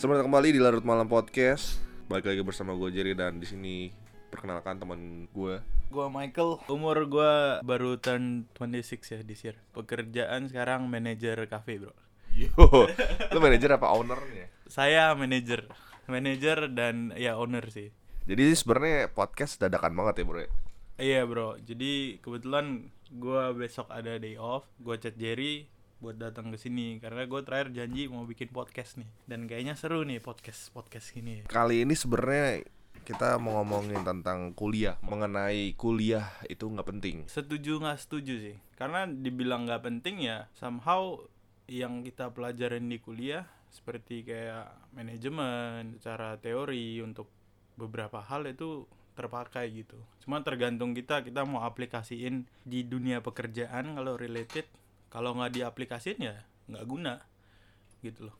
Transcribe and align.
Selamat 0.00 0.24
kembali 0.24 0.56
di 0.56 0.60
Larut 0.64 0.80
Malam 0.80 1.04
Podcast. 1.04 1.76
Balik 2.08 2.32
lagi 2.32 2.40
bersama 2.40 2.72
gue 2.72 2.88
Jerry 2.88 3.12
dan 3.12 3.36
di 3.36 3.44
sini 3.44 3.92
perkenalkan 4.32 4.80
teman 4.80 5.28
gue. 5.28 5.60
Gua 5.92 6.08
Michael, 6.08 6.56
umur 6.72 7.04
gua 7.04 7.60
baru 7.60 8.00
turn 8.00 8.48
26 8.56 8.96
ya 8.96 9.20
this 9.20 9.44
year. 9.44 9.60
Pekerjaan 9.76 10.48
sekarang 10.48 10.88
manajer 10.88 11.36
cafe, 11.52 11.84
Bro. 11.84 11.92
Yo, 12.32 12.48
lu 13.28 13.38
manajer 13.44 13.76
apa 13.76 13.92
ownernya? 13.92 14.48
Saya 14.72 15.12
manajer, 15.12 15.68
manajer 16.08 16.72
dan 16.72 17.12
ya 17.20 17.36
owner 17.36 17.68
sih. 17.68 17.92
Jadi 18.24 18.56
sebenarnya 18.56 19.12
podcast 19.12 19.60
dadakan 19.60 19.92
banget 19.92 20.24
ya 20.24 20.24
bro. 20.24 20.40
ya? 20.40 20.50
Iya, 20.96 21.20
Bro. 21.28 21.60
Jadi 21.60 22.24
kebetulan 22.24 22.88
gua 23.12 23.52
besok 23.52 23.92
ada 23.92 24.16
day 24.16 24.40
off, 24.40 24.64
gua 24.80 24.96
chat 24.96 25.20
Jerry 25.20 25.68
buat 26.00 26.16
datang 26.16 26.50
ke 26.50 26.58
sini. 26.58 26.98
Karena 26.98 27.28
gue 27.28 27.40
terakhir 27.44 27.70
janji 27.76 28.08
mau 28.08 28.24
bikin 28.24 28.48
podcast 28.50 28.98
nih. 28.98 29.08
Dan 29.28 29.46
kayaknya 29.46 29.76
seru 29.76 30.02
nih 30.02 30.18
podcast 30.18 30.72
podcast 30.72 31.12
ini 31.14 31.44
Kali 31.46 31.84
ini 31.84 31.92
sebenarnya 31.92 32.64
kita 33.04 33.40
mau 33.40 33.60
ngomongin 33.60 34.04
tentang 34.04 34.52
kuliah, 34.52 35.00
mengenai 35.00 35.72
kuliah 35.76 36.28
itu 36.48 36.68
nggak 36.68 36.88
penting. 36.88 37.16
setuju 37.28 37.80
nggak 37.80 38.00
setuju 38.00 38.34
sih. 38.40 38.56
Karena 38.76 39.08
dibilang 39.08 39.68
nggak 39.68 39.84
penting 39.84 40.24
ya 40.24 40.48
somehow 40.56 41.20
yang 41.70 42.02
kita 42.02 42.34
pelajarin 42.34 42.90
di 42.90 42.98
kuliah 42.98 43.46
seperti 43.70 44.26
kayak 44.26 44.90
manajemen 44.90 45.94
secara 46.02 46.34
teori 46.42 46.98
untuk 46.98 47.30
beberapa 47.78 48.18
hal 48.18 48.44
itu 48.50 48.84
terpakai 49.14 49.70
gitu. 49.70 49.98
Cuma 50.24 50.42
tergantung 50.42 50.96
kita 50.96 51.22
kita 51.22 51.46
mau 51.46 51.62
aplikasiin 51.62 52.48
di 52.66 52.82
dunia 52.82 53.22
pekerjaan 53.22 53.94
kalau 53.94 54.18
related 54.18 54.66
kalau 55.10 55.34
nggak 55.34 55.52
diaplikasiin 55.52 56.18
ya 56.18 56.34
nggak 56.66 56.86
guna 56.86 57.18
gitu 58.00 58.26
loh 58.26 58.36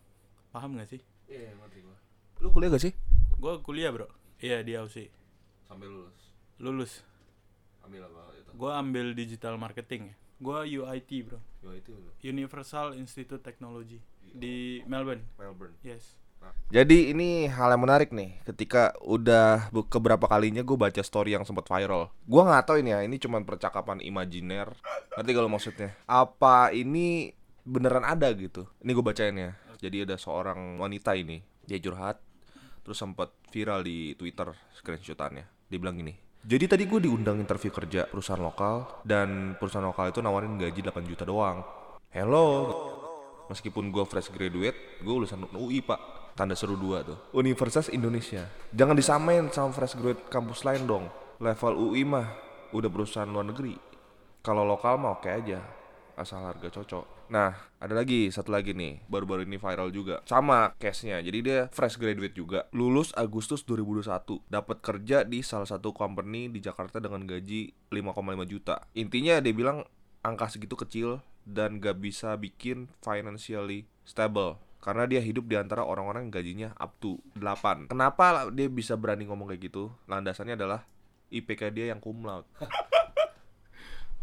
paham 0.50 0.74
nggak 0.74 0.88
sih 0.88 1.02
Iya, 1.26 1.54
ngerti 1.54 1.78
gue. 1.80 1.96
Lu 2.40 2.50
kuliah 2.50 2.70
gak 2.70 2.82
sih? 2.82 2.90
gue 3.36 3.52
kuliah 3.60 3.90
bro 3.90 4.10
iya 4.38 4.60
di 4.60 4.74
AUC 4.74 5.06
Sampai 5.64 5.86
lulus. 5.86 6.18
lulus 6.56 6.92
Ambil 7.80 8.02
apa 8.02 8.34
itu? 8.34 8.50
gue 8.50 8.70
ambil 8.72 9.06
digital 9.12 9.54
marketing 9.54 10.10
ya 10.10 10.16
gue 10.38 10.58
UIT 10.80 11.10
bro 11.22 11.38
Yo 11.60 11.70
itu 11.72 11.92
Universal 12.20 12.94
Institute 12.94 13.40
Technology 13.40 14.00
di 14.22 14.80
Melbourne. 14.86 15.26
Melbourne. 15.36 15.74
Yes. 15.82 16.14
Jadi 16.70 17.10
ini 17.10 17.50
hal 17.50 17.74
yang 17.74 17.82
menarik 17.82 18.14
nih 18.14 18.38
ketika 18.46 18.94
udah 19.02 19.74
keberapa 19.90 20.30
kalinya 20.30 20.62
gue 20.62 20.78
baca 20.78 21.02
story 21.02 21.34
yang 21.34 21.42
sempat 21.42 21.66
viral. 21.66 22.14
Gua 22.30 22.46
nggak 22.46 22.62
tahu 22.62 22.78
ini 22.78 22.94
ya, 22.94 23.02
ini 23.02 23.18
cuman 23.18 23.42
percakapan 23.42 23.98
imajiner. 23.98 24.70
Ngerti 25.18 25.32
kalau 25.34 25.50
maksudnya? 25.50 25.98
Apa 26.06 26.70
ini 26.70 27.34
beneran 27.66 28.06
ada 28.06 28.30
gitu? 28.38 28.70
Ini 28.86 28.90
gue 28.94 29.02
bacain 29.02 29.34
ya. 29.34 29.58
Jadi 29.82 30.06
ada 30.06 30.14
seorang 30.14 30.78
wanita 30.78 31.18
ini, 31.18 31.42
dia 31.66 31.82
curhat, 31.82 32.22
terus 32.86 33.02
sempat 33.02 33.34
viral 33.50 33.82
di 33.82 34.14
Twitter 34.14 34.54
screenshotannya. 34.78 35.66
Dia 35.66 35.78
bilang 35.82 35.98
gini. 35.98 36.14
Jadi 36.46 36.70
tadi 36.70 36.86
gue 36.86 37.02
diundang 37.02 37.42
interview 37.42 37.74
kerja 37.74 38.06
perusahaan 38.06 38.40
lokal 38.40 39.02
dan 39.02 39.58
perusahaan 39.58 39.90
lokal 39.90 40.14
itu 40.14 40.22
nawarin 40.22 40.54
gaji 40.54 40.86
8 40.86 41.02
juta 41.02 41.26
doang. 41.26 41.66
Hello, 42.14 42.46
Meskipun 43.50 43.90
gue 43.90 44.06
fresh 44.06 44.30
graduate, 44.30 45.02
gue 45.02 45.10
lulusan 45.10 45.42
UI 45.58 45.82
pak 45.82 46.19
Tanda 46.38 46.54
seru 46.54 46.78
dua 46.78 47.02
tuh. 47.02 47.18
Universitas 47.34 47.90
Indonesia. 47.90 48.46
Jangan 48.74 48.96
disamain 48.96 49.46
sama 49.50 49.74
fresh 49.74 49.96
graduate 49.98 50.26
kampus 50.30 50.62
lain 50.66 50.86
dong. 50.86 51.06
Level 51.40 51.74
UI 51.90 52.02
mah 52.04 52.28
udah 52.70 52.90
perusahaan 52.92 53.28
luar 53.28 53.48
negeri. 53.48 53.74
Kalau 54.40 54.64
lokal 54.64 54.96
mah 54.96 55.20
oke 55.20 55.28
aja 55.28 55.60
Asal 56.20 56.44
harga 56.44 56.68
cocok. 56.68 57.32
Nah 57.32 57.56
ada 57.80 57.96
lagi 57.96 58.28
satu 58.28 58.52
lagi 58.52 58.76
nih. 58.76 59.08
Baru-baru 59.08 59.48
ini 59.48 59.56
viral 59.56 59.88
juga. 59.88 60.20
Sama 60.28 60.76
case-nya. 60.76 61.16
Jadi 61.24 61.38
dia 61.40 61.58
fresh 61.72 61.96
graduate 61.96 62.36
juga. 62.36 62.68
Lulus 62.76 63.16
Agustus 63.16 63.64
2021 63.64 64.44
Dapat 64.52 64.84
kerja 64.84 65.24
di 65.24 65.40
salah 65.40 65.64
satu 65.64 65.96
company 65.96 66.52
di 66.52 66.60
Jakarta 66.60 67.00
dengan 67.00 67.24
gaji 67.24 67.72
5,5 67.88 68.44
juta. 68.44 68.84
Intinya 68.92 69.40
dia 69.40 69.56
bilang 69.56 69.88
angka 70.20 70.52
segitu 70.52 70.76
kecil 70.76 71.24
dan 71.48 71.80
gak 71.80 72.04
bisa 72.04 72.36
bikin 72.36 72.92
financially 73.00 73.88
stable 74.04 74.60
karena 74.80 75.04
dia 75.04 75.20
hidup 75.20 75.44
di 75.44 75.60
antara 75.60 75.84
orang-orang 75.84 76.28
yang 76.28 76.32
gajinya 76.32 76.68
up 76.80 76.96
to 76.98 77.20
8 77.36 77.92
kenapa 77.92 78.48
dia 78.48 78.66
bisa 78.72 78.96
berani 78.96 79.28
ngomong 79.28 79.52
kayak 79.52 79.70
gitu? 79.70 79.92
Landasannya 80.08 80.56
adalah 80.56 80.88
IPK 81.30 81.70
dia 81.70 81.94
yang 81.94 82.02
cum 82.02 82.26
laude. 82.26 82.48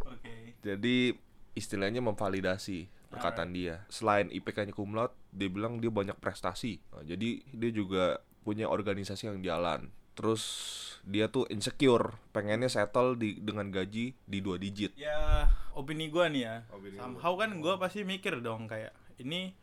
Oke. 0.07 0.55
jadi 0.63 1.15
istilahnya 1.57 2.03
memvalidasi 2.03 2.87
perkataan 3.07 3.55
dia. 3.55 3.87
Selain 3.87 4.27
IPK-nya 4.27 4.75
cum 4.75 4.93
laude 4.93 5.15
dia 5.31 5.47
bilang 5.47 5.79
dia 5.79 5.89
banyak 5.89 6.19
prestasi. 6.19 6.83
Nah, 6.91 7.03
jadi 7.07 7.41
dia 7.47 7.71
juga 7.71 8.19
punya 8.43 8.67
organisasi 8.67 9.31
yang 9.31 9.39
jalan. 9.41 9.91
Terus 10.13 10.43
dia 11.07 11.31
tuh 11.31 11.47
insecure. 11.47 12.19
Pengennya 12.35 12.67
settle 12.67 13.15
di 13.15 13.39
dengan 13.39 13.71
gaji 13.71 14.15
di 14.17 14.37
dua 14.43 14.59
digit. 14.59 14.93
Ya 14.99 15.47
opini 15.71 16.11
gua 16.11 16.27
nih 16.27 16.43
ya. 16.43 16.55
Opini. 16.73 16.97
Somehow 16.99 17.33
kan 17.39 17.49
gua 17.63 17.79
pasti 17.79 18.03
mikir 18.03 18.39
dong 18.43 18.67
kayak 18.67 18.91
ini 19.21 19.55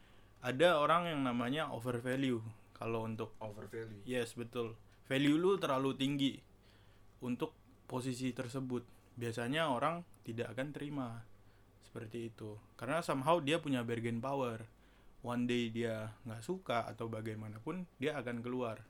ada 0.45 0.77
orang 0.77 1.09
yang 1.09 1.25
namanya 1.25 1.73
over 1.73 1.97
value 2.05 2.45
kalau 2.77 3.09
untuk 3.09 3.33
over 3.41 3.65
value 3.65 4.05
yes 4.05 4.37
betul. 4.37 4.77
Value 5.09 5.41
lu 5.41 5.57
terlalu 5.57 5.97
tinggi 5.97 6.33
untuk 7.25 7.57
posisi 7.89 8.29
tersebut. 8.37 8.85
Biasanya 9.17 9.73
orang 9.73 10.05
tidak 10.25 10.53
akan 10.53 10.69
terima 10.77 11.09
seperti 11.81 12.29
itu. 12.29 12.61
Karena 12.77 13.01
somehow 13.01 13.41
dia 13.41 13.57
punya 13.57 13.81
bargain 13.81 14.21
power. 14.21 14.65
One 15.25 15.49
day 15.49 15.73
dia 15.73 16.13
nggak 16.29 16.45
suka 16.45 16.85
atau 16.85 17.09
bagaimanapun 17.09 17.89
dia 17.97 18.17
akan 18.21 18.45
keluar. 18.45 18.85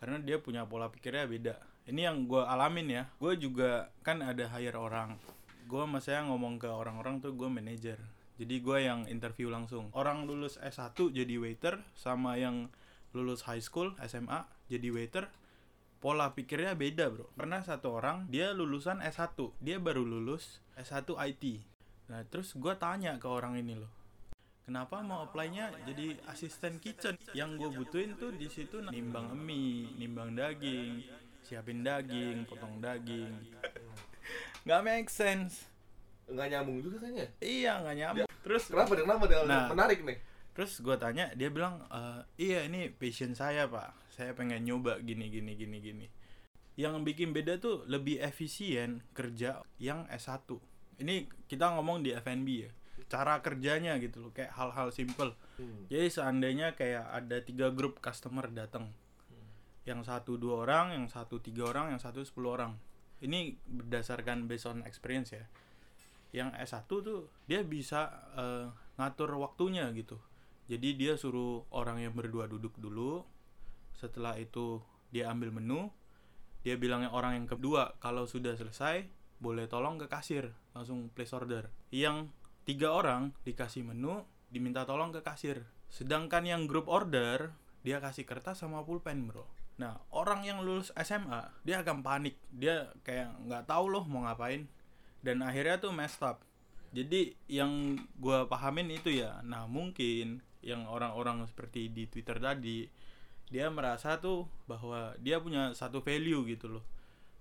Karena 0.00 0.16
dia 0.20 0.40
punya 0.40 0.64
pola 0.64 0.88
pikirnya 0.88 1.28
beda. 1.28 1.56
Ini 1.88 2.08
yang 2.08 2.28
gue 2.28 2.40
alamin 2.40 2.88
ya. 2.88 3.04
Gue 3.20 3.36
juga 3.36 3.92
kan 4.00 4.24
ada 4.24 4.48
hire 4.52 4.76
orang. 4.76 5.20
Gue 5.68 5.84
saya 6.00 6.24
ngomong 6.24 6.56
ke 6.60 6.68
orang-orang 6.68 7.20
tuh 7.20 7.36
gue 7.36 7.48
manajer 7.48 8.00
jadi 8.38 8.56
gue 8.62 8.78
yang 8.86 9.00
interview 9.10 9.50
langsung. 9.50 9.90
Orang 9.90 10.30
lulus 10.30 10.62
S1 10.62 10.94
jadi 10.94 11.34
waiter 11.42 11.82
sama 11.98 12.38
yang 12.38 12.70
lulus 13.10 13.42
high 13.50 13.60
school 13.60 13.98
SMA 14.06 14.46
jadi 14.70 14.94
waiter. 14.94 15.26
Pola 15.98 16.30
pikirnya 16.30 16.78
beda 16.78 17.10
bro. 17.10 17.26
Pernah 17.34 17.66
satu 17.66 17.98
orang 17.98 18.30
dia 18.30 18.54
lulusan 18.54 19.02
S1 19.02 19.34
dia 19.58 19.82
baru 19.82 20.06
lulus 20.06 20.62
S1 20.78 21.10
IT 21.18 21.66
nah 22.08 22.24
terus 22.24 22.56
gue 22.56 22.72
tanya 22.80 23.20
ke 23.20 23.28
orang 23.28 23.60
ini 23.60 23.76
loh. 23.76 23.90
Kenapa 24.64 25.00
mau 25.04 25.24
apply-nya 25.28 25.72
jadi 25.84 26.16
asisten 26.28 26.80
kitchen? 26.80 27.20
Yang 27.36 27.50
gue 27.60 27.70
butuhin 27.82 28.16
tuh 28.16 28.32
di 28.32 28.48
situ 28.48 28.80
nimbang 28.80 29.36
mie 29.36 29.92
nimbang 30.00 30.32
daging 30.32 31.04
siapin 31.44 31.84
daging 31.84 32.48
potong 32.48 32.80
daging. 32.80 33.32
Nggak 34.64 34.80
make 34.84 35.10
sense. 35.12 35.68
Nggak 36.28 36.48
nyambung 36.52 36.78
juga 36.84 36.96
kayaknya? 37.00 37.26
Iya 37.40 37.72
nggak 37.80 37.96
nyambung 37.96 38.27
terus 38.48 38.72
kenapa 38.72 38.96
kenapa 38.96 39.24
dia 39.28 39.44
Nah. 39.44 39.68
menarik 39.68 40.00
nih 40.02 40.18
Terus 40.58 40.82
gue 40.82 40.98
tanya, 40.98 41.30
dia 41.38 41.54
bilang, 41.54 41.86
"Eh, 41.86 42.50
iya 42.50 42.66
ini 42.66 42.90
passion 42.90 43.30
saya 43.30 43.70
pak, 43.70 43.94
saya 44.10 44.34
pengen 44.34 44.66
nyoba 44.66 44.98
gini 44.98 45.30
gini 45.30 45.54
gini 45.54 45.78
gini. 45.78 46.06
Yang 46.74 47.06
bikin 47.06 47.30
beda 47.30 47.62
tuh 47.62 47.86
lebih 47.86 48.18
efisien 48.18 49.06
kerja 49.14 49.62
yang 49.78 50.10
S1. 50.10 50.58
Ini 50.98 51.30
kita 51.46 51.78
ngomong 51.78 52.02
di 52.02 52.10
F&B 52.10 52.66
ya, 52.66 52.74
cara 53.06 53.38
kerjanya 53.38 54.02
gitu 54.02 54.18
loh, 54.18 54.32
kayak 54.34 54.50
hal-hal 54.50 54.90
simple. 54.90 55.30
Jadi 55.94 56.10
seandainya 56.10 56.74
kayak 56.74 57.06
ada 57.06 57.38
tiga 57.38 57.70
grup 57.70 58.02
customer 58.02 58.50
datang, 58.50 58.90
yang 59.86 60.02
satu 60.02 60.42
dua 60.42 60.66
orang, 60.66 60.90
yang 60.98 61.06
satu 61.06 61.38
tiga 61.38 61.70
orang, 61.70 61.94
yang 61.94 62.02
satu 62.02 62.26
sepuluh 62.26 62.58
orang. 62.58 62.74
Ini 63.22 63.54
berdasarkan 63.62 64.50
based 64.50 64.66
on 64.66 64.82
experience 64.82 65.30
ya. 65.30 65.46
Yang 66.34 66.48
S1 66.68 66.84
tuh 66.88 67.20
dia 67.48 67.60
bisa 67.64 68.12
eh, 68.36 68.66
ngatur 69.00 69.38
waktunya 69.38 69.88
gitu. 69.94 70.20
Jadi 70.68 71.00
dia 71.00 71.16
suruh 71.16 71.64
orang 71.72 72.04
yang 72.04 72.12
berdua 72.12 72.44
duduk 72.44 72.76
dulu. 72.76 73.24
Setelah 73.96 74.36
itu 74.36 74.84
dia 75.08 75.32
ambil 75.32 75.54
menu. 75.54 75.88
Dia 76.60 76.76
bilangnya 76.76 77.08
orang 77.08 77.40
yang 77.40 77.48
kedua 77.48 77.96
kalau 78.02 78.28
sudah 78.28 78.52
selesai 78.58 79.08
boleh 79.38 79.70
tolong 79.70 79.96
ke 79.96 80.10
kasir 80.10 80.52
langsung 80.74 81.08
place 81.14 81.32
order. 81.32 81.72
Yang 81.88 82.28
tiga 82.68 82.92
orang 82.92 83.32
dikasih 83.46 83.86
menu 83.86 84.26
diminta 84.52 84.84
tolong 84.84 85.14
ke 85.14 85.24
kasir. 85.24 85.64
Sedangkan 85.88 86.44
yang 86.44 86.68
grup 86.68 86.90
order 86.90 87.56
dia 87.80 88.02
kasih 88.02 88.28
kertas 88.28 88.60
sama 88.60 88.84
pulpen 88.84 89.24
bro. 89.30 89.48
Nah 89.80 89.96
orang 90.12 90.44
yang 90.44 90.60
lulus 90.60 90.92
SMA 91.00 91.48
dia 91.64 91.80
akan 91.80 92.04
panik. 92.04 92.36
Dia 92.52 92.92
kayak 93.06 93.48
nggak 93.48 93.64
tahu 93.70 93.88
loh 93.88 94.04
mau 94.04 94.26
ngapain. 94.28 94.68
Dan 95.24 95.42
akhirnya 95.42 95.82
tuh 95.82 95.92
messed 95.94 96.22
up. 96.22 96.42
Jadi 96.94 97.36
yang 97.50 98.00
gue 98.16 98.48
pahamin 98.48 98.88
itu 98.88 99.12
ya, 99.12 99.44
nah 99.44 99.68
mungkin 99.68 100.40
yang 100.64 100.88
orang-orang 100.88 101.44
seperti 101.44 101.92
di 101.92 102.08
Twitter 102.08 102.40
tadi, 102.40 102.88
dia 103.52 103.68
merasa 103.68 104.16
tuh 104.16 104.48
bahwa 104.64 105.12
dia 105.20 105.36
punya 105.36 105.76
satu 105.76 106.00
value 106.00 106.48
gitu 106.48 106.80
loh. 106.80 106.84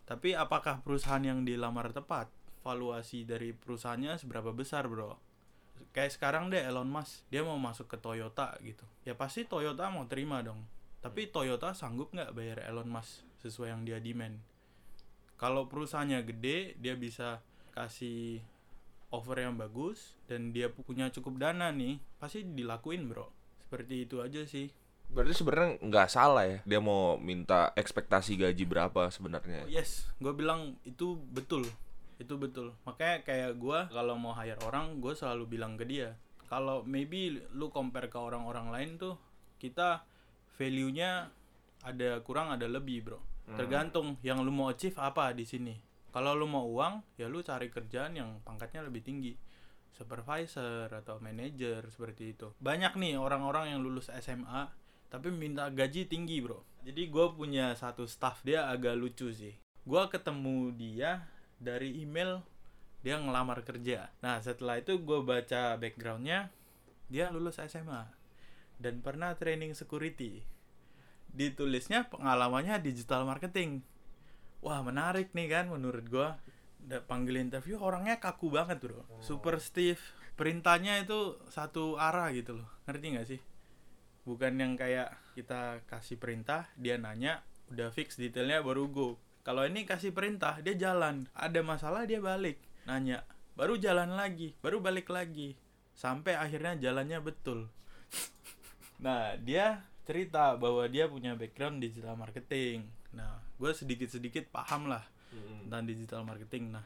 Tapi 0.03 0.35
apakah 0.35 0.83
perusahaan 0.83 1.23
yang 1.23 1.47
dilamar 1.47 1.95
tepat? 1.95 2.27
Valuasi 2.59 3.23
dari 3.23 3.55
perusahaannya 3.55 4.19
seberapa 4.19 4.51
besar 4.51 4.91
bro? 4.91 5.15
kayak 5.93 6.13
sekarang 6.13 6.49
deh 6.53 6.61
Elon 6.61 6.89
Musk 6.89 7.25
dia 7.29 7.41
mau 7.41 7.57
masuk 7.57 7.89
ke 7.89 7.97
Toyota 7.97 8.53
gitu 8.61 8.85
ya 9.05 9.13
pasti 9.17 9.45
Toyota 9.45 9.89
mau 9.89 10.05
terima 10.09 10.41
dong 10.41 10.65
tapi 11.01 11.29
Toyota 11.29 11.73
sanggup 11.73 12.13
nggak 12.13 12.33
bayar 12.33 12.61
Elon 12.65 12.89
Musk 12.89 13.25
sesuai 13.41 13.73
yang 13.73 13.81
dia 13.85 13.97
demand 14.01 14.41
kalau 15.37 15.69
perusahaannya 15.69 16.25
gede 16.25 16.77
dia 16.81 16.97
bisa 16.97 17.45
kasih 17.77 18.41
offer 19.13 19.45
yang 19.45 19.55
bagus 19.55 20.17
dan 20.25 20.51
dia 20.51 20.67
punya 20.73 21.13
cukup 21.13 21.37
dana 21.37 21.69
nih 21.69 22.01
pasti 22.17 22.41
dilakuin 22.41 23.05
bro. 23.05 23.29
Seperti 23.61 24.09
itu 24.09 24.19
aja 24.19 24.41
sih. 24.43 24.73
Berarti 25.07 25.33
sebenarnya 25.37 25.69
nggak 25.79 26.09
salah 26.11 26.43
ya 26.43 26.59
dia 26.67 26.79
mau 26.83 27.15
minta 27.15 27.71
ekspektasi 27.77 28.35
gaji 28.35 28.63
berapa 28.67 29.07
sebenarnya. 29.13 29.63
Oh, 29.63 29.71
yes. 29.71 30.09
Gue 30.19 30.33
bilang 30.35 30.75
itu 30.83 31.15
betul. 31.31 31.63
Itu 32.17 32.35
betul. 32.35 32.75
Makanya 32.83 33.23
kayak 33.23 33.51
gue 33.55 33.79
kalau 33.93 34.15
mau 34.19 34.33
hire 34.35 34.59
orang 34.65 34.99
gue 34.99 35.13
selalu 35.15 35.45
bilang 35.47 35.79
ke 35.79 35.85
dia 35.87 36.17
kalau 36.47 36.83
maybe 36.87 37.43
lu 37.55 37.67
compare 37.67 38.07
ke 38.07 38.15
orang-orang 38.15 38.71
lain 38.71 38.89
tuh 38.95 39.15
kita 39.59 40.03
value 40.55 40.91
nya 40.91 41.27
ada 41.83 42.19
kurang 42.25 42.51
ada 42.51 42.67
lebih 42.67 43.07
bro. 43.07 43.19
Tergantung 43.47 44.19
yang 44.27 44.43
lu 44.43 44.51
mau 44.51 44.67
achieve 44.67 44.99
apa 44.99 45.31
di 45.31 45.47
sini 45.47 45.86
kalau 46.17 46.33
lu 46.33 46.49
mau 46.49 46.65
uang 46.65 47.05
ya 47.13 47.29
lu 47.29 47.45
cari 47.45 47.69
kerjaan 47.69 48.17
yang 48.17 48.41
pangkatnya 48.41 48.81
lebih 48.81 49.05
tinggi. 49.05 49.37
Supervisor 49.93 50.89
atau 50.89 51.21
manager 51.21 51.85
seperti 51.93 52.33
itu. 52.33 52.57
Banyak 52.57 52.97
nih 52.97 53.21
orang-orang 53.21 53.77
yang 53.77 53.85
lulus 53.85 54.09
SMA 54.09 54.65
tapi 55.13 55.29
minta 55.29 55.69
gaji 55.69 56.09
tinggi 56.09 56.41
bro. 56.41 56.65
Jadi 56.81 57.13
gue 57.13 57.25
punya 57.37 57.77
satu 57.77 58.09
staff 58.09 58.41
dia 58.41 58.65
agak 58.65 58.97
lucu 58.97 59.29
sih. 59.29 59.53
Gue 59.85 60.09
ketemu 60.09 60.73
dia 60.73 61.29
dari 61.61 62.01
email 62.01 62.41
dia 63.05 63.21
ngelamar 63.21 63.61
kerja. 63.61 64.09
Nah 64.25 64.41
setelah 64.41 64.81
itu 64.81 64.97
gue 64.97 65.21
baca 65.21 65.77
backgroundnya 65.77 66.49
dia 67.13 67.29
lulus 67.29 67.61
SMA 67.61 68.09
dan 68.81 69.05
pernah 69.05 69.37
training 69.37 69.77
security. 69.77 70.41
Ditulisnya 71.29 72.09
pengalamannya 72.09 72.81
digital 72.81 73.21
marketing 73.21 73.85
wah 74.61 74.81
menarik 74.81 75.31
nih 75.37 75.47
kan 75.49 75.65
menurut 75.69 76.05
gue 76.07 76.29
Da- 76.87 77.03
panggil 77.03 77.43
interview 77.43 77.75
orangnya 77.83 78.15
kaku 78.15 78.47
banget 78.47 78.79
bro. 78.79 79.03
Super 79.19 79.59
stiff. 79.59 79.99
Perintahnya 80.39 81.03
itu 81.03 81.35
satu 81.51 81.99
arah 81.99 82.31
gitu 82.31 82.55
loh. 82.63 82.67
Ngerti 82.87 83.05
nggak 83.11 83.27
sih? 83.27 83.41
Bukan 84.23 84.55
yang 84.55 84.79
kayak 84.79 85.11
kita 85.35 85.83
kasih 85.89 86.15
perintah 86.15 86.69
dia 86.79 86.95
nanya 86.95 87.43
udah 87.67 87.91
fix 87.91 88.15
detailnya 88.15 88.63
baru 88.63 88.87
go. 88.87 89.19
Kalau 89.43 89.67
ini 89.67 89.83
kasih 89.83 90.15
perintah 90.15 90.63
dia 90.63 90.79
jalan. 90.79 91.27
Ada 91.35 91.59
masalah 91.59 92.07
dia 92.07 92.23
balik. 92.23 92.55
Nanya 92.87 93.27
baru 93.59 93.75
jalan 93.75 94.15
lagi 94.15 94.55
baru 94.63 94.79
balik 94.79 95.11
lagi. 95.11 95.59
Sampai 95.91 96.39
akhirnya 96.39 96.79
jalannya 96.79 97.19
betul. 97.19 97.67
Nah 98.97 99.37
dia 99.37 99.85
cerita 100.09 100.57
bahwa 100.57 100.81
dia 100.89 101.05
punya 101.05 101.37
background 101.37 101.83
digital 101.83 102.17
marketing 102.17 102.87
nah 103.15 103.39
gue 103.57 103.71
sedikit 103.73 104.11
sedikit 104.11 104.47
paham 104.51 104.91
lah 104.91 105.03
tentang 105.67 105.83
digital 105.83 106.21
marketing. 106.23 106.71
Nah 106.71 106.85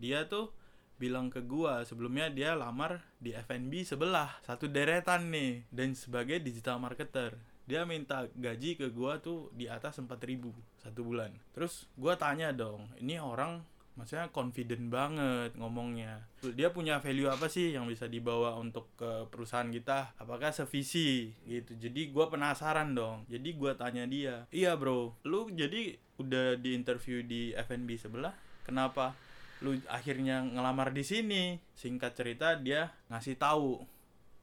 dia 0.00 0.26
tuh 0.26 0.50
bilang 0.94 1.26
ke 1.28 1.42
gua 1.42 1.82
sebelumnya 1.82 2.30
dia 2.30 2.54
lamar 2.54 3.02
di 3.18 3.34
F&B 3.34 3.82
sebelah 3.82 4.30
satu 4.46 4.70
deretan 4.70 5.28
nih 5.28 5.66
dan 5.68 5.92
sebagai 5.92 6.38
digital 6.40 6.78
marketer. 6.78 7.34
Dia 7.64 7.88
minta 7.88 8.28
gaji 8.36 8.76
ke 8.76 8.92
gua 8.92 9.18
tuh 9.20 9.48
di 9.56 9.68
atas 9.68 9.96
4000 9.96 10.52
satu 10.84 11.00
bulan. 11.00 11.32
Terus 11.56 11.88
gua 11.98 12.14
tanya 12.14 12.54
dong 12.54 12.88
ini 13.00 13.18
orang 13.18 13.64
maksudnya 13.94 14.30
confident 14.34 14.90
banget 14.90 15.54
ngomongnya. 15.54 16.26
Dia 16.54 16.74
punya 16.74 16.98
value 16.98 17.30
apa 17.30 17.46
sih 17.46 17.74
yang 17.74 17.86
bisa 17.86 18.10
dibawa 18.10 18.58
untuk 18.58 18.90
ke 18.98 19.30
perusahaan 19.30 19.70
kita? 19.70 20.18
Apakah 20.18 20.50
sevisi? 20.50 21.30
Gitu. 21.46 21.78
Jadi 21.78 22.10
gua 22.10 22.30
penasaran 22.30 22.94
dong. 22.94 23.22
Jadi 23.30 23.54
gua 23.54 23.78
tanya 23.78 24.04
dia 24.06 24.46
iya 24.50 24.74
bro. 24.74 25.14
Lu 25.26 25.48
jadi 25.50 25.96
udah 26.18 26.58
di 26.58 26.74
interview 26.74 27.22
di 27.22 27.54
F&B 27.54 27.88
sebelah? 27.98 28.34
Kenapa 28.66 29.14
lu 29.62 29.78
akhirnya 29.88 30.42
ngelamar 30.42 30.90
di 30.90 31.06
sini? 31.06 31.58
Singkat 31.78 32.12
cerita 32.18 32.58
dia 32.58 32.90
ngasih 33.08 33.38
tahu 33.38 33.82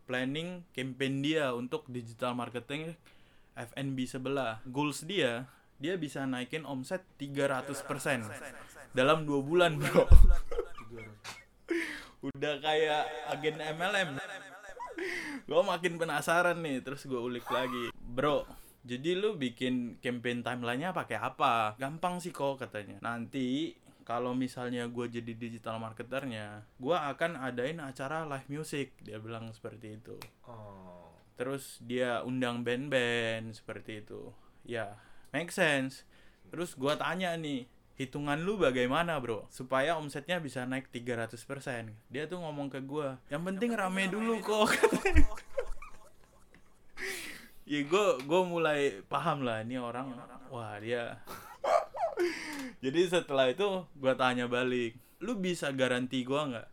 planning 0.08 0.66
campaign 0.76 1.24
dia 1.24 1.56
untuk 1.56 1.88
digital 1.88 2.36
marketing 2.36 2.96
F&B 3.56 3.98
sebelah. 4.08 4.64
Goals 4.68 5.04
dia 5.04 5.48
dia 5.82 5.98
bisa 5.98 6.24
naikin 6.30 6.64
omset 6.64 7.02
300% 7.18 7.82
dalam 8.94 9.26
dua 9.26 9.42
bulan 9.42 9.82
bro. 9.82 10.06
udah 12.22 12.54
kayak 12.62 13.04
agen 13.34 13.58
MLM 13.58 14.22
gue 15.50 15.62
makin 15.66 15.98
penasaran 15.98 16.62
nih 16.62 16.86
terus 16.86 17.10
gue 17.10 17.18
ulik 17.18 17.50
lagi. 17.50 17.90
Bro 17.98 18.46
jadi 18.82 19.14
lu 19.14 19.38
bikin 19.38 20.02
campaign 20.02 20.42
timelinenya 20.42 20.90
pakai 20.90 21.22
apa? 21.22 21.78
Gampang 21.78 22.18
sih 22.18 22.34
kok 22.34 22.58
katanya. 22.58 22.98
Nanti 23.06 23.78
kalau 24.02 24.34
misalnya 24.34 24.90
gue 24.90 25.06
jadi 25.06 25.38
digital 25.38 25.78
marketernya 25.78 26.66
gue 26.82 26.98
akan 26.98 27.38
adain 27.38 27.78
acara 27.78 28.26
live 28.26 28.50
music 28.50 28.98
dia 29.02 29.22
bilang 29.22 29.54
seperti 29.54 29.98
itu. 29.98 30.18
Oh. 30.46 31.10
terus 31.42 31.82
dia 31.82 32.22
undang 32.22 32.62
band-band 32.62 33.58
seperti 33.58 34.06
itu. 34.06 34.30
Ya 34.62 34.94
make 35.32 35.52
sense. 35.52 36.04
Terus 36.52 36.76
gua 36.76 37.00
tanya 37.00 37.36
nih 37.40 37.68
hitungan 37.96 38.40
lu 38.44 38.60
bagaimana 38.60 39.20
bro? 39.20 39.48
Supaya 39.52 39.96
omsetnya 39.96 40.40
bisa 40.44 40.64
naik 40.68 40.92
300% 40.92 41.38
dia 42.12 42.28
tuh 42.28 42.40
ngomong 42.44 42.68
ke 42.72 42.80
gua 42.84 43.20
yang 43.32 43.44
penting 43.48 43.76
rame 43.76 44.08
dulu 44.12 44.40
kok. 44.44 44.72
ya 47.72 47.80
gue 47.88 48.08
gue 48.28 48.42
mulai 48.44 49.00
paham 49.08 49.48
lah 49.48 49.64
ini 49.64 49.80
orang. 49.80 50.12
Wah 50.52 50.76
dia. 50.84 51.24
Jadi 52.84 53.00
setelah 53.08 53.48
itu 53.48 53.88
gua 53.96 54.14
tanya 54.20 54.46
balik 54.52 55.00
lu 55.22 55.38
bisa 55.38 55.70
garansi 55.70 56.26
gua 56.26 56.50
nggak 56.50 56.68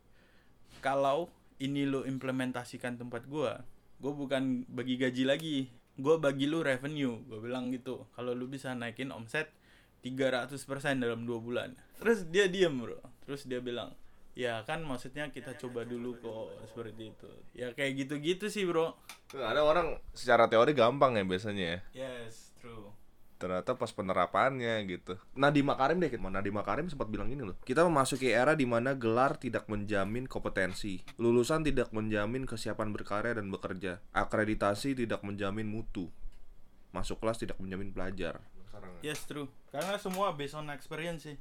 kalau 0.80 1.28
ini 1.60 1.84
lu 1.84 2.06
implementasikan 2.06 2.96
tempat 2.96 3.26
gua? 3.26 3.62
Gue 3.98 4.14
bukan 4.14 4.62
bagi 4.70 4.94
gaji 4.94 5.26
lagi 5.26 5.58
gue 5.98 6.14
bagi 6.22 6.46
lu 6.46 6.62
revenue. 6.62 7.18
Gue 7.26 7.42
bilang 7.42 7.68
gitu 7.74 8.06
kalau 8.14 8.32
lu 8.32 8.46
bisa 8.46 8.72
naikin 8.72 9.10
omset 9.10 9.50
300% 10.06 10.54
dalam 11.02 11.26
dua 11.26 11.38
bulan. 11.42 11.74
Terus 11.98 12.24
dia 12.30 12.46
diem 12.46 12.72
bro. 12.72 12.98
Terus 13.26 13.44
dia 13.44 13.58
bilang 13.58 13.92
ya 14.38 14.62
kan 14.62 14.86
maksudnya 14.86 15.34
kita 15.34 15.58
coba 15.58 15.82
dulu 15.82 16.14
kok 16.22 16.70
seperti 16.70 17.10
itu. 17.10 17.30
Ya 17.58 17.74
kayak 17.74 18.06
gitu-gitu 18.06 18.46
sih 18.48 18.62
bro. 18.64 18.94
Ada 19.34 19.60
orang 19.66 19.98
secara 20.14 20.46
teori 20.46 20.72
gampang 20.72 21.18
ya 21.18 21.26
biasanya 21.26 21.64
ya. 21.66 21.78
yes 22.06 22.54
true 22.58 22.97
Ternyata 23.38 23.78
pas 23.78 23.94
penerapannya 23.94 24.82
gitu. 24.90 25.14
Nadiem 25.38 25.62
Makarim 25.62 26.02
deh, 26.02 26.10
Nadiem 26.10 26.54
Makarim 26.58 26.90
sempat 26.90 27.06
bilang 27.06 27.30
gini 27.30 27.46
loh. 27.46 27.54
Kita 27.62 27.86
memasuki 27.86 28.34
era 28.34 28.58
di 28.58 28.66
mana 28.66 28.98
gelar 28.98 29.38
tidak 29.38 29.70
menjamin 29.70 30.26
kompetensi, 30.26 31.06
lulusan 31.22 31.62
tidak 31.62 31.94
menjamin 31.94 32.50
kesiapan 32.50 32.90
berkarya 32.90 33.38
dan 33.38 33.46
bekerja, 33.48 34.02
akreditasi 34.10 34.98
tidak 34.98 35.22
menjamin 35.22 35.70
mutu, 35.70 36.10
masuk 36.90 37.22
kelas 37.22 37.38
tidak 37.38 37.62
menjamin 37.62 37.94
pelajar. 37.94 38.42
yes 39.02 39.22
true 39.26 39.46
karena 39.70 39.94
semua 39.98 40.34
based 40.34 40.58
on 40.58 40.66
experience 40.74 41.26
sih 41.26 41.36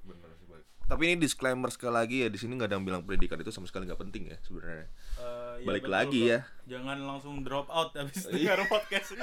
Tapi 0.87 1.03
ini 1.03 1.19
disclaimer 1.19 1.67
sekali 1.67 1.99
lagi 1.99 2.17
ya 2.23 2.31
di 2.31 2.39
sini 2.39 2.55
nggak 2.55 2.71
ada 2.71 2.75
yang 2.79 2.87
bilang 2.87 3.03
pendidikan 3.03 3.35
itu 3.43 3.51
sama 3.51 3.67
sekali 3.67 3.91
nggak 3.91 3.99
penting 4.07 4.31
ya 4.31 4.39
sebenarnya. 4.39 4.87
Eh, 5.57 5.65
Balik 5.65 5.83
betul, 5.83 5.93
lagi 5.93 6.21
bro. 6.21 6.31
ya. 6.31 6.39
jangan 6.67 6.97
langsung 6.99 7.35
drop 7.41 7.67
out 7.67 7.95
habis 7.95 8.27
dengar 8.29 8.59
podcast. 8.67 9.15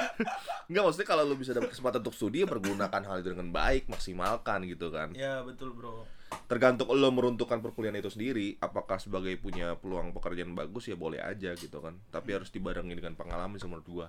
Nggak 0.66 0.82
maksudnya 0.82 1.08
kalau 1.08 1.22
lu 1.22 1.36
bisa 1.36 1.52
dapat 1.52 1.70
kesempatan 1.70 2.00
untuk 2.00 2.16
studi 2.16 2.40
ya 2.40 2.48
pergunakan 2.48 3.02
hal 3.04 3.20
itu 3.20 3.30
dengan 3.30 3.50
baik, 3.50 3.86
maksimalkan 3.86 4.64
gitu 4.64 4.88
kan. 4.88 5.12
ya 5.12 5.44
betul 5.44 5.72
bro. 5.72 6.08
Tergantung 6.50 6.90
lo 6.90 7.14
meruntuhkan 7.14 7.62
perkuliahan 7.62 7.94
itu 7.94 8.10
sendiri 8.10 8.58
apakah 8.58 8.98
sebagai 8.98 9.38
punya 9.38 9.78
peluang 9.78 10.10
pekerjaan 10.10 10.50
bagus 10.52 10.90
ya 10.90 10.98
boleh 10.98 11.22
aja 11.22 11.54
gitu 11.54 11.78
kan. 11.78 11.94
Tapi 12.10 12.34
harus 12.34 12.50
dibarengi 12.50 12.90
dengan 12.96 13.14
pengalaman 13.14 13.54
sih 13.54 13.70
menurut 13.70 13.86
gua. 13.86 14.06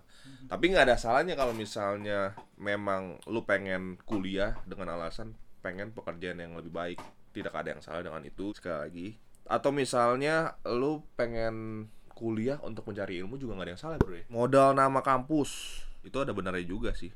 Tapi 0.49 0.73
nggak 0.73 0.89
ada 0.89 0.97
salahnya 0.97 1.37
kalau 1.37 1.53
misalnya 1.53 2.33
memang 2.57 3.21
lu 3.29 3.45
pengen 3.45 4.01
kuliah 4.09 4.57
dengan 4.65 4.97
alasan 4.97 5.37
pengen 5.61 5.93
pekerjaan 5.93 6.41
yang 6.41 6.57
lebih 6.57 6.73
baik. 6.73 6.97
Tidak 7.29 7.51
ada 7.51 7.77
yang 7.77 7.83
salah 7.83 8.01
dengan 8.01 8.23
itu 8.23 8.55
sekali 8.55 8.77
lagi. 8.79 9.07
Atau 9.45 9.69
misalnya 9.69 10.57
lu 10.65 11.05
pengen 11.13 11.85
kuliah 12.15 12.57
untuk 12.63 12.87
mencari 12.87 13.19
ilmu 13.19 13.35
juga 13.35 13.59
nggak 13.59 13.67
ada 13.67 13.73
yang 13.75 13.81
salah 13.81 13.97
bro 13.99 14.15
ya. 14.15 14.25
modal 14.31 14.71
nama 14.71 15.03
kampus. 15.03 15.83
Itu 16.01 16.23
ada 16.23 16.31
benarnya 16.31 16.63
juga 16.63 16.95
sih. 16.95 17.11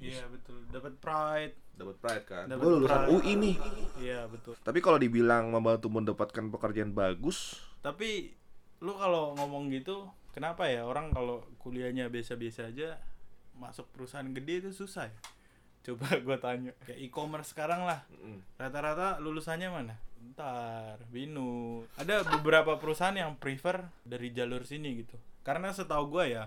Iya 0.00 0.24
betul. 0.30 0.64
Dapat 0.72 0.96
pride. 0.96 1.54
Dapat 1.76 1.96
pride 2.00 2.24
kan? 2.24 2.44
Gue 2.48 2.70
lulusan 2.72 3.04
pride. 3.04 3.10
UI 3.12 3.32
nih. 3.36 3.56
Iya 4.00 4.20
betul. 4.30 4.56
Tapi 4.64 4.78
kalau 4.80 4.96
dibilang 4.96 5.52
membantu 5.52 5.92
mendapatkan 5.92 6.48
pekerjaan 6.48 6.94
bagus, 6.96 7.58
tapi 7.84 8.32
lu 8.78 8.94
kalau 8.94 9.34
ngomong 9.34 9.74
gitu 9.74 10.06
kenapa 10.30 10.70
ya 10.70 10.86
orang 10.86 11.10
kalau 11.10 11.42
kuliahnya 11.58 12.06
biasa-biasa 12.14 12.70
aja 12.70 13.02
masuk 13.58 13.90
perusahaan 13.90 14.30
gede 14.30 14.62
itu 14.62 14.70
susah 14.70 15.10
ya 15.10 15.18
coba 15.88 16.06
gua 16.26 16.36
tanya 16.36 16.76
kayak 16.84 17.00
e-commerce 17.00 17.56
sekarang 17.56 17.88
lah 17.88 18.04
rata-rata 18.60 19.16
lulusannya 19.24 19.72
mana 19.72 19.96
Untar, 20.18 20.98
Binu. 21.10 21.82
Ada 21.98 22.26
beberapa 22.26 22.78
perusahaan 22.78 23.14
yang 23.14 23.38
prefer 23.38 23.86
dari 24.02 24.34
jalur 24.34 24.66
sini 24.66 25.02
gitu. 25.02 25.18
Karena 25.46 25.70
setahu 25.70 26.10
gua 26.10 26.26
ya, 26.26 26.44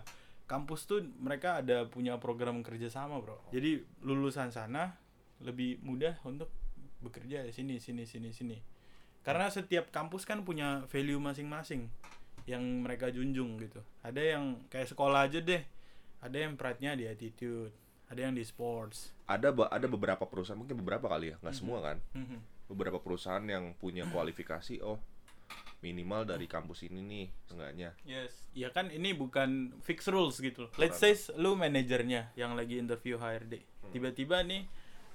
kampus 0.48 0.88
tuh 0.88 1.04
mereka 1.20 1.64
ada 1.64 1.88
punya 1.88 2.20
program 2.20 2.64
kerjasama 2.64 3.20
bro. 3.24 3.40
Jadi 3.56 3.84
lulusan 4.04 4.52
sana 4.52 4.96
lebih 5.42 5.82
mudah 5.82 6.20
untuk 6.28 6.52
bekerja 7.02 7.48
di 7.48 7.52
sini, 7.56 7.80
sini, 7.80 8.04
sini, 8.06 8.30
sini. 8.32 8.58
Karena 9.24 9.50
setiap 9.50 9.90
kampus 9.90 10.28
kan 10.28 10.46
punya 10.46 10.86
value 10.90 11.20
masing-masing 11.20 11.90
yang 12.50 12.64
mereka 12.84 13.10
junjung 13.10 13.58
gitu. 13.60 13.82
Ada 14.06 14.38
yang 14.38 14.66
kayak 14.70 14.92
sekolah 14.94 15.30
aja 15.30 15.40
deh. 15.42 15.62
Ada 16.22 16.38
yang 16.48 16.54
pride-nya 16.54 16.94
di 16.94 17.10
attitude, 17.10 17.74
ada 18.12 18.28
yang 18.28 18.36
di 18.36 18.44
sports. 18.44 19.16
Ada 19.24 19.56
ada 19.72 19.88
beberapa 19.88 20.28
perusahaan 20.28 20.60
mungkin 20.60 20.76
beberapa 20.84 21.08
kali 21.08 21.32
ya, 21.32 21.36
nggak 21.40 21.56
semua 21.56 21.80
kan. 21.80 21.98
Mhm. 22.12 22.38
Beberapa 22.68 23.00
perusahaan 23.00 23.44
yang 23.44 23.72
punya 23.80 24.04
kualifikasi 24.12 24.84
oh 24.84 25.00
minimal 25.82 26.28
dari 26.30 26.46
kampus 26.46 26.86
ini 26.88 27.02
nih 27.02 27.28
enggaknya. 27.52 27.90
Yes. 28.06 28.52
Ya 28.54 28.70
kan 28.70 28.94
ini 28.94 29.16
bukan 29.18 29.76
fix 29.82 30.06
rules 30.12 30.38
gitu. 30.38 30.70
Let's 30.78 31.02
say 31.02 31.18
lu 31.40 31.58
manajernya 31.58 32.36
yang 32.38 32.54
lagi 32.54 32.78
interview 32.78 33.18
HRD. 33.18 33.64
Tiba-tiba 33.92 34.46
nih 34.46 34.70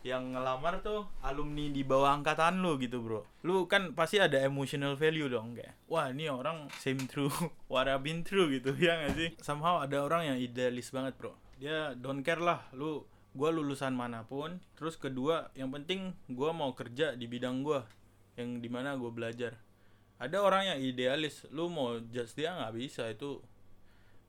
yang 0.06 0.38
ngelamar 0.38 0.86
tuh 0.86 1.02
alumni 1.18 1.66
di 1.66 1.82
bawah 1.82 2.14
angkatan 2.14 2.62
lu 2.62 2.78
gitu, 2.78 3.02
Bro. 3.02 3.26
Lu 3.42 3.66
kan 3.66 3.90
pasti 3.94 4.22
ada 4.22 4.38
emotional 4.38 4.94
value 4.94 5.26
dong 5.26 5.58
kayak. 5.58 5.74
Wah, 5.90 6.14
ini 6.14 6.30
orang 6.30 6.70
same 6.78 7.10
through 7.10 7.32
what 7.72 7.90
I've 7.90 8.06
been 8.06 8.22
through 8.22 8.54
gitu 8.54 8.74
ya 8.86 9.02
gak 9.06 9.18
sih? 9.18 9.30
Somehow 9.42 9.82
ada 9.82 10.02
orang 10.02 10.34
yang 10.34 10.38
idealis 10.38 10.94
banget, 10.94 11.18
Bro. 11.18 11.34
Dia 11.56 11.96
don't 11.96 12.20
care 12.20 12.40
lah 12.40 12.64
lu 12.76 13.04
gua 13.36 13.52
lulusan 13.52 13.92
mana 13.96 14.24
pun. 14.24 14.60
Terus 14.76 14.96
kedua, 14.96 15.52
yang 15.56 15.72
penting 15.72 16.12
gua 16.32 16.52
mau 16.56 16.72
kerja 16.76 17.16
di 17.16 17.28
bidang 17.28 17.64
gua 17.64 17.84
yang 18.36 18.60
di 18.60 18.68
mana 18.68 18.96
gua 18.96 19.12
belajar 19.12 19.56
ada 20.16 20.40
orang 20.40 20.62
yang 20.64 20.78
idealis 20.80 21.44
lu 21.52 21.68
mau 21.68 22.00
judge 22.08 22.32
dia 22.32 22.56
nggak 22.56 22.72
bisa 22.72 23.04
itu 23.12 23.40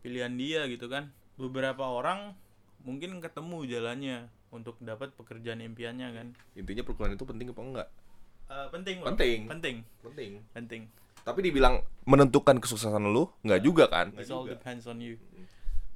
pilihan 0.03 0.35
dia 0.35 0.67
gitu 0.67 0.91
kan 0.91 1.15
beberapa 1.39 1.87
orang 1.87 2.35
mungkin 2.83 3.19
ketemu 3.23 3.63
jalannya 3.67 4.17
untuk 4.51 4.79
dapat 4.83 5.15
pekerjaan 5.15 5.63
impiannya 5.63 6.07
kan 6.11 6.27
Intinya 6.55 6.83
perkuliahan 6.83 7.19
itu 7.19 7.27
penting 7.27 7.47
apa 7.51 7.61
enggak? 7.63 7.89
Eh, 8.47 8.67
penting 8.71 8.95
bro. 9.03 9.07
Penting. 9.11 9.39
penting 9.47 9.75
Penting. 10.03 10.31
penting 10.55 10.81
Tapi 11.27 11.39
dibilang 11.43 11.83
menentukan 12.07 12.59
kesuksesan 12.63 13.03
lu 13.11 13.27
nggak 13.43 13.59
juga 13.63 13.91
kan? 13.91 14.15
it 14.15 14.27
all 14.31 14.47
depends 14.47 14.87
on 14.87 14.99
you 14.99 15.19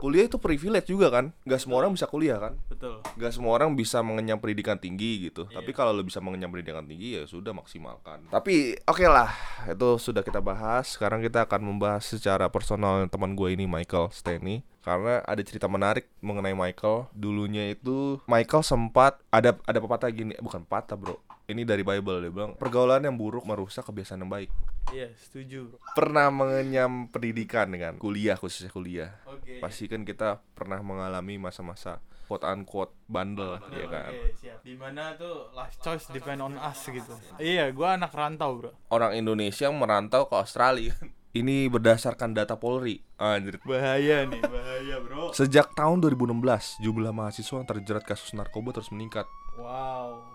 Kuliah 0.02 0.26
itu 0.26 0.42
privilege 0.42 0.90
juga 0.90 1.14
kan? 1.14 1.30
Nggak 1.46 1.62
semua 1.62 1.78
orang 1.86 1.94
bisa 1.94 2.10
kuliah 2.10 2.42
kan? 2.42 2.58
betul 2.66 2.98
Gak 3.22 3.38
semua 3.38 3.54
orang 3.54 3.78
bisa 3.78 4.02
mengenyam 4.02 4.42
pendidikan 4.42 4.74
tinggi 4.82 5.30
gitu. 5.30 5.46
Tapi 5.46 5.70
kalau 5.78 5.94
lo 5.94 6.02
bisa 6.02 6.18
mengenyam 6.18 6.50
pendidikan 6.50 6.82
tinggi 6.82 7.22
ya 7.22 7.30
sudah 7.30 7.54
maksimalkan. 7.54 8.26
Tapi 8.34 8.82
oke 8.90 9.06
lah, 9.06 9.30
itu 9.70 10.02
sudah 10.02 10.26
kita 10.26 10.42
bahas. 10.42 10.98
Sekarang 10.98 11.22
kita 11.22 11.46
akan 11.46 11.62
membahas 11.62 12.02
secara 12.02 12.50
personal 12.50 13.06
teman 13.06 13.38
gue 13.38 13.54
ini 13.54 13.70
Michael 13.70 14.10
Stanley. 14.10 14.66
Karena 14.82 15.22
ada 15.22 15.42
cerita 15.46 15.70
menarik 15.70 16.10
mengenai 16.26 16.58
Michael. 16.58 17.14
Dulunya 17.14 17.70
itu 17.70 18.18
Michael 18.26 18.66
sempat 18.66 19.22
ada 19.30 19.54
ada 19.70 19.78
pepatah 19.78 20.10
gini, 20.10 20.34
bukan 20.42 20.66
patah 20.66 20.98
bro. 20.98 21.22
Ini 21.44 21.62
dari 21.64 21.82
Bible 21.82 22.22
dia 22.22 22.32
bilang 22.32 22.54
pergaulan 22.56 23.02
yang 23.02 23.16
buruk 23.16 23.44
merusak 23.44 23.84
kebiasaan 23.84 24.22
yang 24.22 24.32
baik. 24.32 24.50
iya 24.92 25.08
setuju 25.16 25.68
bro 25.68 25.78
Pernah 25.94 26.28
mengenyam 26.28 27.08
pendidikan 27.08 27.70
dengan 27.70 27.96
kuliah 27.96 28.34
khususnya 28.34 28.70
kuliah. 28.70 29.12
oke 29.24 29.60
Pasti 29.60 29.86
kan 29.86 30.02
kita 30.02 30.42
pernah 30.52 30.80
mengalami 30.80 31.38
masa-masa 31.38 32.00
quote 32.26 32.48
unquote 32.48 32.96
bandel 33.06 33.60
ya 33.70 33.88
kan. 33.88 34.12
Oke, 34.16 34.32
siap. 34.40 34.64
Di 34.64 34.80
mana 34.80 35.12
tuh 35.20 35.52
life 35.52 35.76
choice 35.80 36.08
depend 36.10 36.40
on 36.40 36.56
us 36.56 36.80
gitu. 36.82 37.12
Iya, 37.36 37.68
gua 37.76 38.00
anak 38.00 38.16
rantau, 38.16 38.56
Bro. 38.56 38.72
orang 38.88 39.20
Indonesia 39.20 39.68
merantau 39.68 40.32
ke 40.32 40.40
Australia. 40.40 40.96
Ini 41.32 41.68
berdasarkan 41.68 42.32
data 42.32 42.56
Polri. 42.56 43.04
Anjir. 43.16 43.60
Bahaya 43.64 44.24
nih, 44.24 44.40
bahaya, 44.44 44.96
Bro. 45.00 45.32
Sejak 45.32 45.76
tahun 45.76 46.00
2016, 46.00 46.80
jumlah 46.80 47.12
mahasiswa 47.12 47.56
yang 47.60 47.68
terjerat 47.68 48.04
kasus 48.04 48.32
narkoba 48.32 48.72
terus 48.72 48.92
meningkat. 48.92 49.28
Wow. 49.60 50.31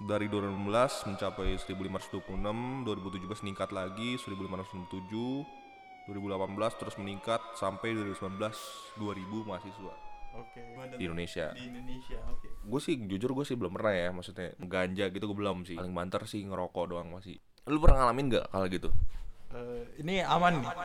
Dari 0.00 0.32
2016 0.32 1.12
mencapai 1.12 1.60
1526, 1.60 2.24
2017 2.88 3.44
meningkat 3.44 3.68
lagi 3.68 4.16
1567, 4.16 5.44
2018 6.08 6.80
terus 6.80 6.96
meningkat 6.96 7.40
sampai 7.52 7.92
2019 7.92 8.40
2000 8.96 9.44
mahasiswa 9.44 9.94
Oke. 10.40 10.62
di 10.96 11.04
Indonesia. 11.04 11.52
Di 11.52 11.68
Indonesia, 11.68 12.16
oke. 12.32 12.48
Gue 12.64 12.80
sih 12.80 12.96
jujur 12.96 13.36
gue 13.36 13.44
sih 13.44 13.60
belum 13.60 13.76
pernah 13.76 13.92
ya, 13.92 14.08
maksudnya 14.08 14.56
ganja 14.62 15.12
gitu 15.12 15.28
gue 15.28 15.36
belum 15.36 15.68
sih. 15.68 15.76
Paling 15.76 15.92
banter 15.92 16.22
sih 16.24 16.48
ngerokok 16.48 16.84
doang 16.96 17.12
masih. 17.12 17.36
Lu 17.68 17.76
pernah 17.76 18.08
ngalamin 18.08 18.26
nggak 18.32 18.46
kalau 18.48 18.66
gitu? 18.72 18.88
Eh, 19.50 19.82
ini 20.00 20.22
aman 20.22 20.62
nih. 20.62 20.70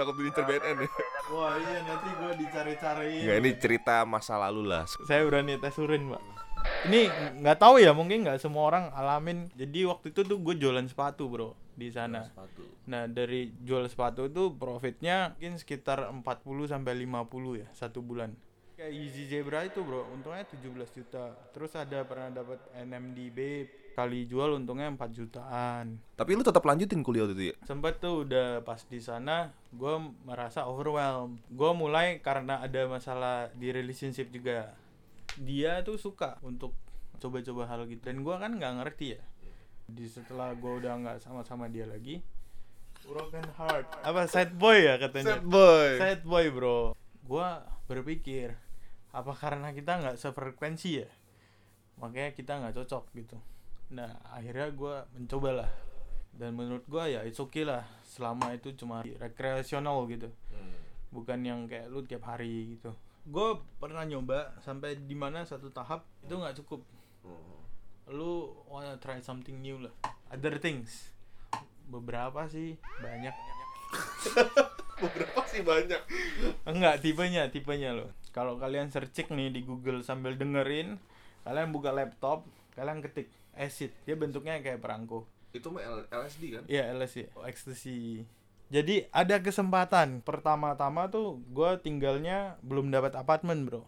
Takut 0.00 0.18
diincer 0.18 0.42
BNN 0.42 0.76
ya? 0.82 0.90
Wah, 1.30 1.54
iya 1.54 1.78
nanti 1.86 2.08
gua 2.18 2.32
dicari-cariin. 2.34 3.22
Enggak, 3.22 3.36
ini 3.38 3.50
cerita 3.60 4.02
masa 4.02 4.34
lalu 4.40 4.66
lah. 4.66 4.88
Saya 5.06 5.22
berani 5.28 5.54
tes 5.60 5.78
urin, 5.78 6.10
Pak. 6.10 6.41
Ini 6.82 7.06
nggak 7.38 7.58
tahu 7.62 7.78
ya, 7.78 7.94
mungkin 7.94 8.26
nggak 8.26 8.42
semua 8.42 8.66
orang 8.66 8.90
alamin. 8.90 9.46
Jadi 9.54 9.86
waktu 9.86 10.10
itu 10.10 10.26
tuh 10.26 10.38
gue 10.42 10.54
jualan 10.58 10.82
sepatu, 10.90 11.30
Bro, 11.30 11.54
di 11.78 11.94
sana. 11.94 12.26
Sepatu. 12.26 12.66
Nah, 12.90 13.06
dari 13.06 13.54
jual 13.62 13.86
sepatu 13.86 14.26
itu 14.26 14.50
profitnya 14.58 15.38
mungkin 15.38 15.62
sekitar 15.62 16.10
40 16.10 16.26
sampai 16.66 17.06
50 17.06 17.62
ya 17.62 17.68
satu 17.70 18.02
bulan. 18.02 18.34
Kayak 18.74 18.98
Yeezy 18.98 19.30
Zebra 19.30 19.62
itu, 19.62 19.78
Bro, 19.86 20.10
untungnya 20.10 20.42
17 20.42 20.90
juta. 20.90 21.30
Terus 21.54 21.70
ada 21.78 22.02
pernah 22.02 22.34
dapat 22.34 22.58
NMD 22.74 23.18
Babe 23.30 23.70
kali 23.94 24.26
jual 24.26 24.58
untungnya 24.58 24.90
4 24.90 24.98
jutaan. 25.14 26.02
Tapi 26.18 26.30
lu 26.34 26.42
tetap 26.42 26.66
lanjutin 26.66 27.04
kuliah 27.06 27.30
itu 27.30 27.52
ya? 27.52 27.56
Sempet 27.62 28.02
tuh 28.02 28.26
udah 28.26 28.64
pas 28.66 28.82
di 28.82 28.98
sana 28.98 29.54
gue 29.70 29.94
merasa 30.26 30.66
overwhelmed. 30.66 31.38
Gue 31.46 31.70
mulai 31.78 32.18
karena 32.18 32.58
ada 32.58 32.90
masalah 32.90 33.54
di 33.54 33.70
relationship 33.70 34.34
juga. 34.34 34.74
Dia 35.40 35.80
tuh 35.86 35.96
suka 35.96 36.36
untuk 36.44 36.76
coba-coba 37.22 37.70
hal 37.70 37.86
gitu 37.86 38.02
dan 38.02 38.20
gue 38.26 38.34
kan 38.36 38.52
nggak 38.56 38.72
ngerti 38.82 39.06
ya. 39.16 39.22
Di 39.88 40.08
setelah 40.08 40.52
gue 40.56 40.72
udah 40.82 40.92
nggak 40.98 41.18
sama-sama 41.22 41.70
dia 41.70 41.86
lagi, 41.88 42.20
broken 43.06 43.46
heart. 43.56 43.88
Apa 44.02 44.26
sad 44.28 44.52
boy 44.56 44.82
ya 44.82 44.98
katanya? 44.98 45.38
boy. 45.40 46.00
Sad 46.00 46.20
boy 46.26 46.46
bro. 46.50 46.92
Gue 47.22 47.48
berpikir 47.86 48.58
apa 49.12 49.32
karena 49.36 49.76
kita 49.76 50.00
nggak 50.00 50.16
sefrekuensi 50.16 51.04
ya, 51.04 51.08
makanya 52.00 52.32
kita 52.32 52.52
nggak 52.58 52.74
cocok 52.80 53.04
gitu. 53.12 53.36
Nah 53.92 54.16
akhirnya 54.32 54.72
gue 54.72 54.94
mencoba 55.14 55.50
lah 55.64 55.72
dan 56.32 56.56
menurut 56.56 56.84
gua 56.88 57.08
ya 57.08 57.20
it's 57.28 57.38
okay 57.38 57.62
lah 57.62 57.84
selama 58.08 58.56
itu 58.56 58.72
cuma 58.72 59.04
rekreasional 59.04 60.08
gitu 60.08 60.32
bukan 61.12 61.44
yang 61.44 61.68
kayak 61.68 61.92
lu 61.92 62.00
tiap 62.08 62.24
hari 62.24 62.76
gitu 62.76 62.96
gue 63.22 63.48
pernah 63.78 64.02
nyoba 64.02 64.58
sampai 64.58 64.98
di 64.98 65.14
mana 65.14 65.46
satu 65.46 65.70
tahap 65.70 66.02
itu 66.26 66.34
nggak 66.34 66.56
cukup. 66.62 66.82
Lu 68.10 68.50
wanna 68.66 68.98
try 68.98 69.22
something 69.22 69.62
new 69.62 69.78
lah. 69.78 69.94
Other 70.32 70.58
things. 70.58 71.14
Beberapa 71.86 72.50
sih 72.50 72.78
banyak. 72.98 73.34
Beberapa 75.02 75.40
sih 75.46 75.62
banyak. 75.62 76.02
enggak 76.66 77.02
tipenya 77.02 77.50
tipenya 77.50 77.92
lo 77.92 78.10
kalau 78.32 78.56
kalian 78.56 78.88
searching 78.88 79.28
nih 79.36 79.52
di 79.52 79.60
Google 79.60 80.00
sambil 80.00 80.40
dengerin 80.40 80.96
kalian 81.44 81.68
buka 81.68 81.92
laptop 81.92 82.48
kalian 82.72 83.04
ketik 83.04 83.28
acid. 83.52 83.92
Dia 84.08 84.16
bentuknya 84.16 84.58
kayak 84.64 84.80
perangko. 84.80 85.28
Itu 85.52 85.68
mah 85.68 85.84
LSD 86.08 86.42
kan? 86.56 86.64
Iya 86.64 86.96
LSD, 86.96 87.28
oh, 87.36 87.44
ekstasi. 87.44 88.24
Jadi 88.72 89.04
ada 89.12 89.36
kesempatan. 89.36 90.24
Pertama-tama 90.24 91.12
tuh 91.12 91.44
gue 91.52 91.70
tinggalnya 91.84 92.56
belum 92.64 92.88
dapat 92.88 93.12
apartemen 93.12 93.68
bro. 93.68 93.84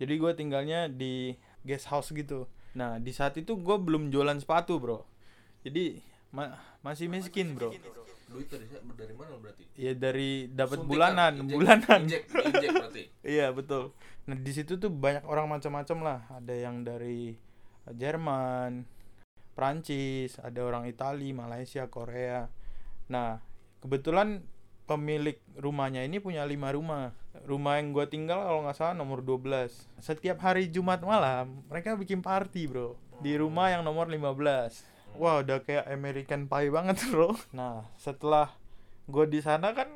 Jadi 0.00 0.16
gue 0.16 0.32
tinggalnya 0.32 0.88
di 0.88 1.36
guest 1.68 1.92
house 1.92 2.16
gitu. 2.16 2.48
Nah 2.72 2.96
di 2.96 3.12
saat 3.12 3.36
itu 3.36 3.60
gue 3.60 3.76
belum 3.76 4.08
jualan 4.08 4.40
sepatu 4.40 4.80
bro. 4.80 5.04
Jadi 5.68 6.00
ma- 6.32 6.56
masih 6.80 7.12
miskin 7.12 7.52
bro. 7.52 7.68
Duit 8.26 8.48
dari 8.50 8.66
dari 8.96 9.14
mana 9.14 9.36
berarti? 9.38 9.62
Ya 9.78 9.92
dari 9.94 10.50
dapat 10.50 10.82
bulanan, 10.82 11.46
injek- 11.46 11.52
bulanan. 11.52 12.00
Injek, 12.08 12.22
injek 12.26 12.70
berarti. 12.72 13.02
Iya 13.36 13.52
betul. 13.52 13.92
Nah 14.26 14.34
di 14.34 14.50
situ 14.50 14.80
tuh 14.80 14.90
banyak 14.90 15.28
orang 15.28 15.46
macam-macam 15.46 15.98
lah. 16.02 16.20
Ada 16.32 16.54
yang 16.56 16.82
dari 16.82 17.36
Jerman, 17.86 18.82
Prancis, 19.54 20.42
ada 20.42 20.58
orang 20.66 20.90
Itali, 20.90 21.30
Malaysia, 21.30 21.86
Korea. 21.86 22.50
Nah 23.06 23.38
kebetulan 23.86 24.42
pemilik 24.90 25.38
rumahnya 25.54 26.02
ini 26.02 26.18
punya 26.18 26.42
lima 26.42 26.74
rumah. 26.74 27.14
Rumah 27.46 27.78
yang 27.78 27.94
gue 27.94 28.06
tinggal 28.10 28.42
kalau 28.42 28.66
nggak 28.66 28.74
salah 28.74 28.94
nomor 28.98 29.22
12 29.22 30.02
Setiap 30.02 30.42
hari 30.42 30.66
Jumat 30.66 30.98
malam 31.06 31.62
mereka 31.70 31.94
bikin 31.94 32.18
party 32.18 32.66
bro. 32.66 32.98
Di 33.22 33.38
rumah 33.38 33.70
yang 33.70 33.86
nomor 33.86 34.10
15 34.10 34.26
Wah 35.16 35.40
udah 35.46 35.62
kayak 35.62 35.86
American 35.86 36.50
Pie 36.50 36.74
banget 36.74 36.98
bro. 37.14 37.38
Nah 37.54 37.86
setelah 37.94 38.50
gue 39.06 39.24
di 39.30 39.38
sana 39.38 39.70
kan 39.70 39.86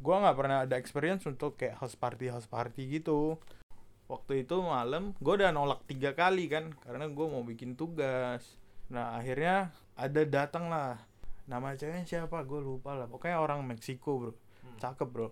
gue 0.00 0.16
nggak 0.16 0.34
pernah 0.34 0.66
ada 0.66 0.74
experience 0.74 1.22
untuk 1.30 1.54
kayak 1.54 1.78
house 1.78 1.94
party 1.94 2.34
house 2.34 2.50
party 2.50 2.98
gitu. 2.98 3.38
Waktu 4.10 4.42
itu 4.42 4.58
malam 4.58 5.14
gue 5.22 5.34
udah 5.38 5.54
nolak 5.54 5.86
tiga 5.86 6.18
kali 6.18 6.50
kan 6.50 6.74
karena 6.82 7.06
gue 7.06 7.26
mau 7.30 7.46
bikin 7.46 7.78
tugas. 7.78 8.58
Nah 8.90 9.14
akhirnya 9.14 9.70
ada 9.94 10.26
datang 10.26 10.66
lah 10.66 10.98
nama 11.46 11.72
ceweknya 11.76 12.04
siapa? 12.04 12.42
Gue 12.44 12.60
lupa 12.60 12.96
lah. 12.96 13.06
Pokoknya 13.06 13.40
orang 13.40 13.64
Meksiko 13.64 14.18
bro. 14.18 14.32
Cakep 14.80 15.08
bro. 15.08 15.28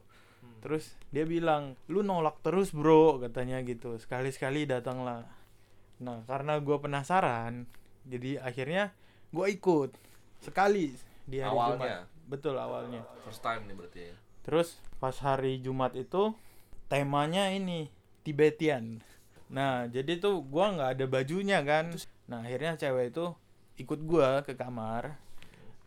Terus 0.59 0.95
dia 1.11 1.27
bilang 1.27 1.75
lu 1.91 2.07
nolak 2.07 2.41
terus 2.41 2.71
bro 2.71 3.19
katanya 3.19 3.61
gitu. 3.67 3.99
Sekali 3.99 4.31
sekali 4.31 4.65
datang 4.65 5.03
lah. 5.05 5.27
Nah 6.01 6.23
karena 6.25 6.57
gue 6.63 6.77
penasaran 6.79 7.67
jadi 8.07 8.41
akhirnya 8.41 8.95
gue 9.35 9.47
ikut. 9.53 9.91
Sekali 10.41 10.95
di 11.27 11.43
hari 11.43 11.53
Awalnya? 11.53 11.77
Jumat 11.77 12.17
betul 12.29 12.55
awalnya. 12.61 13.03
First 13.25 13.41
time 13.41 13.65
nih 13.67 13.75
berarti 13.75 14.01
ya. 14.13 14.15
Terus 14.45 14.69
pas 15.01 15.17
hari 15.25 15.61
Jumat 15.61 15.97
itu 15.97 16.37
temanya 16.89 17.53
ini 17.53 17.89
Tibetian. 18.25 19.01
Nah 19.49 19.89
jadi 19.89 20.21
tuh 20.21 20.45
gua 20.45 20.73
nggak 20.77 20.91
ada 21.01 21.05
bajunya 21.09 21.65
kan. 21.65 21.93
Nah 22.29 22.45
akhirnya 22.45 22.77
cewek 22.77 23.17
itu 23.17 23.33
ikut 23.81 24.01
gua 24.05 24.45
ke 24.45 24.57
kamar 24.57 25.17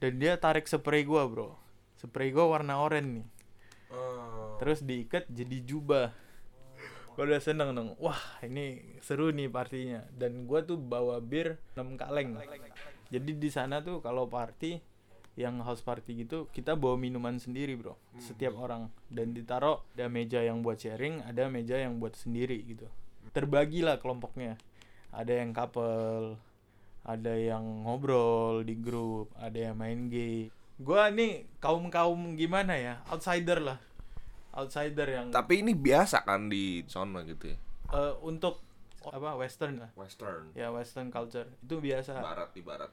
dan 0.01 0.17
dia 0.17 0.33
tarik 0.41 0.65
spray 0.65 1.05
gua 1.05 1.29
bro. 1.29 1.53
Spray 2.01 2.33
gua 2.33 2.49
warna 2.49 2.81
oranye 2.81 3.21
nih. 3.21 3.27
Oh. 3.93 4.57
Terus 4.57 4.81
diikat 4.81 5.29
jadi 5.29 5.61
jubah. 5.61 6.09
Gua 7.13 7.23
udah 7.29 7.37
seneng 7.37 7.77
dong. 7.77 7.93
Wah 8.01 8.17
ini 8.41 8.97
seru 9.05 9.29
nih 9.29 9.45
partinya. 9.53 10.01
Dan 10.09 10.49
gua 10.49 10.65
tuh 10.65 10.81
bawa 10.81 11.21
bir 11.21 11.61
6 11.77 12.01
kaleng. 12.01 12.41
Jadi 13.13 13.31
di 13.37 13.49
sana 13.53 13.85
tuh 13.85 14.01
kalau 14.01 14.25
party 14.25 14.81
yang 15.39 15.63
house 15.63 15.79
party 15.79 16.27
gitu 16.27 16.51
kita 16.51 16.75
bawa 16.75 16.99
minuman 16.99 17.39
sendiri 17.39 17.79
bro 17.79 17.95
setiap 18.19 18.51
orang 18.59 18.91
dan 19.07 19.31
ditaruh 19.31 19.79
ada 19.95 20.11
meja 20.11 20.43
yang 20.43 20.59
buat 20.59 20.75
sharing 20.75 21.23
ada 21.23 21.47
meja 21.47 21.79
yang 21.79 22.03
buat 22.03 22.19
sendiri 22.19 22.59
gitu 22.67 22.83
terbagi 23.31 23.79
lah 23.79 23.95
kelompoknya 24.03 24.59
ada 25.15 25.31
yang 25.31 25.55
couple 25.55 26.35
ada 27.01 27.33
yang 27.33 27.61
ngobrol 27.83 28.61
di 28.61 28.77
grup 28.77 29.33
ada 29.35 29.57
yang 29.57 29.75
main 29.75 30.07
game 30.07 30.53
gua 30.77 31.09
nih 31.09 31.45
kaum 31.57 31.89
kaum 31.89 32.33
gimana 32.33 32.73
ya 32.73 33.01
outsider 33.07 33.57
lah 33.57 33.77
outsider 34.51 35.07
yang 35.07 35.27
Tapi 35.29 35.61
ini 35.61 35.71
biasa 35.71 36.21
kan 36.21 36.45
di 36.45 36.83
sono 36.85 37.23
gitu 37.23 37.49
ya. 37.49 37.57
eh, 37.91 38.13
untuk 38.21 38.59
apa 39.01 39.33
western 39.33 39.81
lah 39.81 39.89
Western. 39.95 40.53
ya 40.53 40.69
western 40.69 41.09
culture 41.09 41.49
itu 41.57 41.75
biasa 41.77 42.21
Barat 42.21 42.53
di 42.53 42.61
barat. 42.61 42.91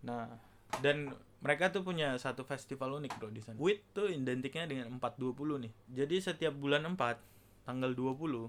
Nah, 0.00 0.32
dan 0.80 1.12
mereka 1.38 1.68
tuh 1.68 1.84
punya 1.84 2.16
satu 2.16 2.42
festival 2.42 2.96
unik 2.96 3.18
bro 3.18 3.28
di 3.28 3.42
sana. 3.42 3.58
WIT 3.60 3.80
tuh 3.92 4.08
identiknya 4.08 4.64
dengan 4.64 4.88
420 4.96 5.68
nih. 5.68 5.72
Jadi 5.92 6.16
setiap 6.18 6.54
bulan 6.54 6.88
4 6.88 7.20
tanggal 7.62 7.92
20 7.92 8.48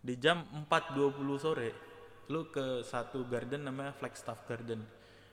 di 0.00 0.14
jam 0.16 0.42
4.20 0.66 1.14
sore 1.36 1.70
lu 2.30 2.46
ke 2.46 2.86
satu 2.86 3.26
garden 3.26 3.66
namanya 3.66 3.90
Flagstaff 3.90 4.46
Garden. 4.46 4.86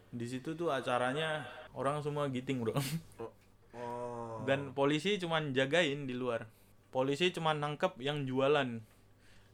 Di 0.10 0.26
situ 0.26 0.58
tuh 0.58 0.74
acaranya 0.74 1.46
orang 1.78 2.02
semua 2.02 2.26
giting 2.34 2.66
bro. 2.66 2.74
Oh. 3.78 4.42
Dan 4.50 4.74
polisi 4.74 5.22
cuman 5.22 5.54
jagain 5.54 6.10
di 6.10 6.18
luar. 6.18 6.50
Polisi 6.90 7.30
cuman 7.30 7.62
nangkep 7.62 8.02
yang 8.02 8.26
jualan. 8.26 8.82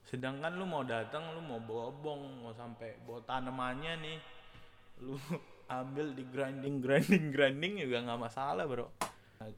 Sedangkan 0.08 0.56
lu 0.56 0.64
mau 0.64 0.88
datang, 0.88 1.36
lu 1.36 1.44
mau 1.44 1.60
bawa 1.60 1.92
bong, 1.92 2.48
mau 2.48 2.56
sampai 2.56 2.96
bawa 3.04 3.20
tanamannya 3.28 3.94
nih, 4.00 4.18
lu 5.04 5.20
ambil 5.80 6.16
di 6.16 6.24
grinding, 6.24 6.80
grinding, 6.80 7.26
grinding 7.36 7.74
juga 7.84 8.08
nggak 8.08 8.22
masalah 8.24 8.64
bro. 8.64 8.88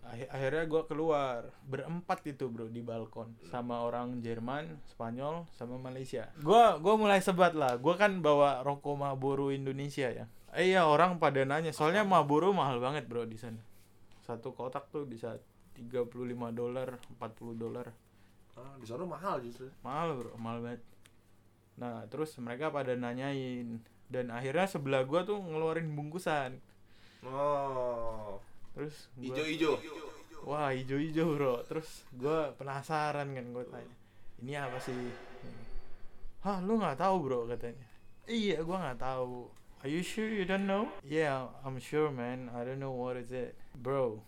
Akhir- 0.02 0.30
akhirnya 0.30 0.64
gua 0.66 0.84
keluar 0.84 1.38
berempat 1.64 2.24
itu 2.24 2.48
bro 2.48 2.66
di 2.66 2.80
balkon 2.80 3.36
sama 3.44 3.82
orang 3.82 4.20
Jerman, 4.20 4.80
Spanyol, 4.86 5.46
sama 5.52 5.76
Malaysia. 5.76 6.32
Gua 6.40 6.78
gua 6.78 6.96
mulai 6.96 7.20
sebat 7.20 7.52
lah. 7.52 7.76
Gua 7.76 7.94
kan 7.94 8.20
bawa 8.20 8.62
rokok 8.62 8.96
Marlboro 8.96 9.50
Indonesia 9.50 10.08
ya. 10.08 10.26
Eh 10.52 10.72
iya 10.72 10.84
orang 10.84 11.18
pada 11.18 11.44
nanya 11.44 11.70
soalnya 11.70 12.02
Marlboro 12.02 12.50
mahal 12.50 12.80
banget 12.80 13.06
bro 13.06 13.24
di 13.24 13.36
sana 13.36 13.60
satu 14.24 14.52
kotak 14.52 14.88
tuh 14.88 15.04
bisa 15.04 15.36
35 15.76 16.16
dolar 16.50 16.96
40 17.14 17.54
dolar 17.54 17.92
Ah, 18.56 18.72
di 18.80 18.88
sana 18.88 19.04
mahal 19.04 19.44
justru. 19.44 19.68
mahal 19.84 20.16
bro 20.16 20.32
mahal 20.40 20.64
banget 20.64 20.82
nah 21.76 22.08
terus 22.08 22.32
mereka 22.40 22.72
pada 22.72 22.96
nanyain 22.96 23.84
dan 24.08 24.32
akhirnya 24.32 24.64
sebelah 24.64 25.04
gua 25.04 25.22
tuh 25.22 25.36
ngeluarin 25.38 25.92
bungkusan 25.92 26.56
Oh. 27.22 28.40
Terus 28.76 29.08
gua, 29.16 29.40
Ijo-ijo. 29.40 29.72
wah 30.44 30.70
hijau-hijau 30.76 31.28
bro. 31.40 31.64
Terus 31.66 32.04
gua 32.12 32.52
penasaran 32.54 33.32
kan 33.34 33.46
gua 33.56 33.64
tanya 33.66 33.96
ini 34.44 34.54
apa 34.60 34.78
sih? 34.84 34.94
Hah 36.44 36.60
lu 36.62 36.78
nggak 36.78 37.00
tahu 37.00 37.16
bro 37.24 37.40
katanya. 37.50 37.88
Iya 38.28 38.62
gua 38.62 38.78
nggak 38.92 39.00
tahu. 39.02 39.48
Are 39.82 39.90
you 39.90 40.02
sure 40.04 40.28
you 40.30 40.46
don't 40.46 40.68
know? 40.68 40.90
Yeah 41.02 41.48
I'm 41.64 41.80
sure 41.80 42.12
man. 42.12 42.52
I 42.54 42.62
don't 42.68 42.84
know 42.84 42.94
what 42.94 43.16
is 43.18 43.32
it. 43.32 43.56
Bro 43.80 44.22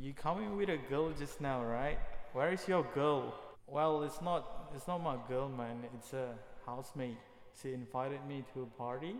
you 0.00 0.16
coming 0.16 0.56
with 0.56 0.72
a 0.72 0.80
girl 0.88 1.12
just 1.12 1.44
now 1.44 1.60
right? 1.60 2.00
Where 2.32 2.54
is 2.56 2.64
your 2.64 2.86
girl? 2.96 3.36
Well 3.68 4.00
it's 4.06 4.22
not 4.24 4.70
it's 4.72 4.88
not 4.88 5.04
my 5.04 5.18
girl 5.28 5.50
man. 5.52 5.84
It's 5.92 6.14
a 6.16 6.32
housemate. 6.64 7.20
She 7.60 7.74
invited 7.76 8.24
me 8.24 8.44
to 8.54 8.64
a 8.64 8.70
party 8.80 9.16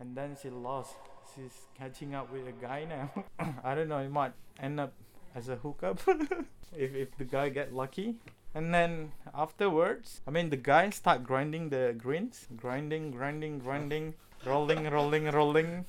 and 0.00 0.16
then 0.16 0.34
she 0.40 0.50
lost. 0.50 0.98
She's 1.34 1.54
catching 1.78 2.14
up 2.14 2.32
with 2.32 2.46
a 2.48 2.56
guy 2.56 2.84
now. 2.84 3.10
I 3.64 3.74
don't 3.74 3.88
know. 3.88 3.98
It 3.98 4.10
might 4.10 4.32
end 4.58 4.80
up 4.80 4.92
as 5.34 5.48
a 5.48 5.56
hookup 5.56 6.00
if 6.74 6.90
if 6.94 7.14
the 7.18 7.24
guy 7.24 7.48
get 7.48 7.72
lucky. 7.72 8.18
And 8.50 8.74
then 8.74 9.14
afterwards, 9.30 10.22
I 10.26 10.34
mean, 10.34 10.50
the 10.50 10.58
guy 10.58 10.90
start 10.90 11.22
grinding 11.22 11.70
the 11.70 11.94
greens, 11.94 12.50
grinding, 12.58 13.14
grinding, 13.14 13.62
grinding, 13.62 14.18
rolling, 14.46 14.90
rolling, 14.90 15.30
rolling, 15.30 15.86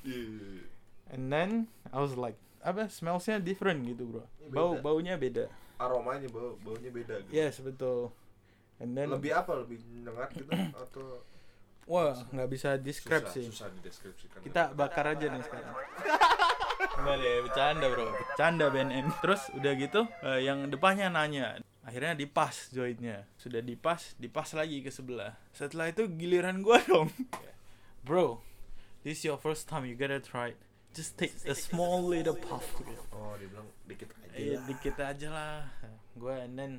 and 1.10 1.26
then 1.32 1.66
I 1.90 1.98
was 1.98 2.14
like, 2.14 2.38
apa 2.62 2.86
smellsnya 2.86 3.42
different 3.42 3.82
gitu 3.82 4.06
bro. 4.06 4.22
Bau 4.54 4.78
Beda. 4.78 4.82
baunya 4.86 5.14
beda. 5.18 5.50
Aromanya 5.82 6.30
bau 6.30 6.54
baunya 6.62 6.94
beda 6.94 7.26
gitu. 7.26 7.34
Yes 7.34 7.58
betul. 7.58 8.14
And 8.78 8.94
then 8.94 9.10
Lebih 9.10 9.34
apa? 9.34 9.58
Lebih 9.66 9.82
nyengat 9.82 10.30
gitu 10.38 10.50
atau 10.86 11.26
wah 11.86 12.14
nggak 12.30 12.48
bisa 12.50 12.78
describe 12.78 13.26
susah, 13.26 13.34
sih. 13.34 13.44
susah 13.48 13.68
dideskripsikan. 13.80 14.40
Kita 14.42 14.62
bakar 14.72 15.14
aja 15.14 15.26
nih 15.26 15.42
sekarang. 15.42 15.74
Enggak 16.98 17.16
deh, 17.22 17.34
bercanda 17.46 17.86
bro. 17.88 18.06
Bercanda 18.10 18.64
BNN. 18.68 19.06
Terus 19.22 19.42
udah 19.54 19.72
gitu, 19.78 20.00
eh, 20.26 20.40
yang 20.44 20.66
depannya 20.68 21.08
nanya. 21.08 21.58
Akhirnya 21.82 22.14
dipas 22.14 22.70
jointnya. 22.70 23.26
Sudah 23.38 23.58
dipas, 23.58 24.14
dipas 24.18 24.54
lagi 24.54 24.82
ke 24.82 24.90
sebelah. 24.90 25.34
Setelah 25.50 25.90
itu 25.90 26.06
giliran 26.14 26.62
gua 26.62 26.78
dong. 26.86 27.10
Bro, 28.06 28.42
this 29.06 29.22
is 29.22 29.26
your 29.26 29.38
first 29.38 29.70
time, 29.70 29.86
you 29.86 29.94
gotta 29.94 30.22
try 30.22 30.54
it. 30.54 30.58
Just 30.92 31.16
take 31.16 31.32
a 31.48 31.56
small 31.56 32.04
little 32.04 32.36
puff. 32.36 32.66
Oh, 33.14 33.32
dia 33.40 33.48
bilang 33.48 33.66
dikit 33.88 34.12
aja. 34.12 34.36
Eh, 34.36 34.54
lah. 34.54 34.62
dikit 34.68 34.96
aja 35.00 35.28
lah. 35.32 35.56
Gua 36.18 36.44
and 36.44 36.54
then 36.54 36.72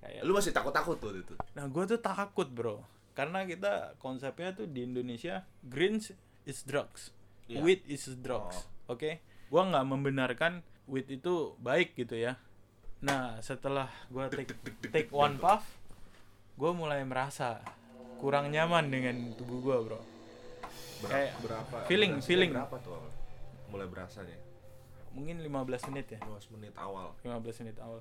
kayak 0.00 0.22
Lu 0.22 0.32
masih 0.32 0.54
takut-takut 0.54 0.96
tuh 1.02 1.10
itu. 1.18 1.34
Nah, 1.58 1.66
gue 1.66 1.84
tuh 1.84 2.00
takut, 2.00 2.48
bro. 2.48 2.80
Karena 3.12 3.42
kita 3.42 3.94
konsepnya 3.98 4.54
tuh 4.54 4.64
di 4.64 4.86
Indonesia, 4.86 5.42
greens 5.60 6.14
is 6.44 6.62
drugs, 6.62 7.10
Iya. 7.46 7.60
weed 7.60 7.82
is 7.84 8.06
drugs. 8.16 8.64
Oke, 8.86 9.18
gua 9.48 9.66
nggak 9.66 9.86
membenarkan 9.86 10.52
weed 10.86 11.10
itu 11.10 11.54
baik 11.58 11.94
gitu 11.94 12.16
ya. 12.16 12.38
Nah, 13.00 13.38
setelah 13.40 13.90
gua 14.08 14.30
take 14.30 14.54
take 14.88 15.10
one 15.10 15.36
puff, 15.36 15.66
gua 16.54 16.70
mulai 16.70 17.02
merasa 17.02 17.60
kurang 18.18 18.52
nyaman 18.52 18.88
dengan 18.88 19.16
tubuh 19.34 19.58
gua, 19.60 19.76
bro. 19.80 20.00
Berapa, 21.00 21.08
Kayak 21.08 21.32
berapa? 21.40 21.76
feeling, 21.88 22.12
feeling. 22.20 22.52
Berapa 22.52 22.76
tuh? 22.78 23.00
Mulai 23.72 23.88
berasanya? 23.88 24.36
Mungkin 25.10 25.40
15 25.40 25.88
menit 25.88 26.06
ya, 26.12 26.20
15 26.22 26.52
menit 26.54 26.74
awal. 26.76 27.16
15 27.24 27.64
menit 27.64 27.76
awal. 27.80 28.00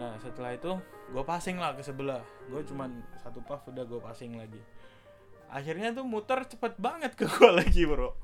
Nah 0.00 0.16
setelah 0.20 0.56
itu 0.56 0.72
gue 1.12 1.24
passing 1.24 1.60
lah 1.60 1.76
ke 1.76 1.82
sebelah. 1.84 2.24
Gue 2.48 2.64
cuman 2.64 3.02
satu 3.20 3.44
puff 3.44 3.68
udah 3.68 3.84
gue 3.84 4.00
passing 4.00 4.36
lagi. 4.36 4.60
Akhirnya 5.52 5.92
tuh 5.92 6.08
muter 6.08 6.48
cepet 6.48 6.80
banget 6.80 7.12
ke 7.12 7.28
gue 7.28 7.50
lagi 7.60 7.84
bro. 7.84 8.16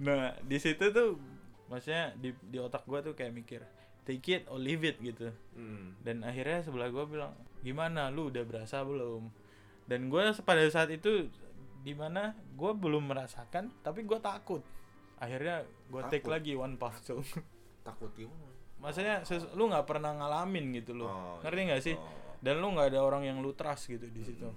Nah 0.00 0.38
di 0.44 0.58
situ 0.60 0.90
tuh 0.94 1.18
Maksudnya 1.70 2.18
di, 2.18 2.34
di 2.50 2.58
otak 2.58 2.82
gue 2.82 2.98
tuh 2.98 3.14
kayak 3.14 3.30
mikir 3.30 3.62
Take 4.02 4.26
it 4.26 4.42
or 4.50 4.58
leave 4.58 4.82
it 4.82 4.98
gitu. 4.98 5.30
Hmm. 5.54 5.94
Dan 6.02 6.26
akhirnya 6.26 6.66
sebelah 6.66 6.90
gue 6.90 7.04
bilang 7.06 7.30
Gimana? 7.62 8.10
Lu 8.10 8.26
udah 8.26 8.42
berasa 8.42 8.82
belum? 8.82 9.30
Dan 9.86 10.10
gue 10.10 10.22
pada 10.42 10.66
saat 10.66 10.90
itu 10.90 11.30
Di 11.86 11.94
mana 11.94 12.34
gue 12.58 12.72
belum 12.74 13.06
merasakan 13.06 13.70
Tapi 13.86 14.02
gue 14.02 14.18
takut. 14.18 14.66
Akhirnya 15.22 15.62
gue 15.92 16.02
take 16.10 16.26
lagi 16.26 16.56
one 16.56 16.80
puff 16.80 16.96
tuh. 17.04 17.20
Takut 17.86 18.08
gimana? 18.16 18.59
Maksudnya 18.80 19.22
lu 19.54 19.68
nggak 19.68 19.86
pernah 19.86 20.16
ngalamin 20.16 20.72
gitu 20.80 20.96
loh. 20.96 21.08
Oh, 21.08 21.36
Ngerti 21.44 21.60
iya. 21.60 21.68
nggak 21.68 21.82
sih? 21.84 21.96
Oh. 21.96 22.02
Hmm. 22.02 22.40
Dan 22.40 22.54
lu 22.64 22.68
nggak 22.72 22.88
ada 22.96 23.00
orang 23.04 23.22
yang 23.28 23.38
lu 23.44 23.52
trust 23.52 23.92
gitu 23.92 24.08
di 24.08 24.24
situ. 24.24 24.48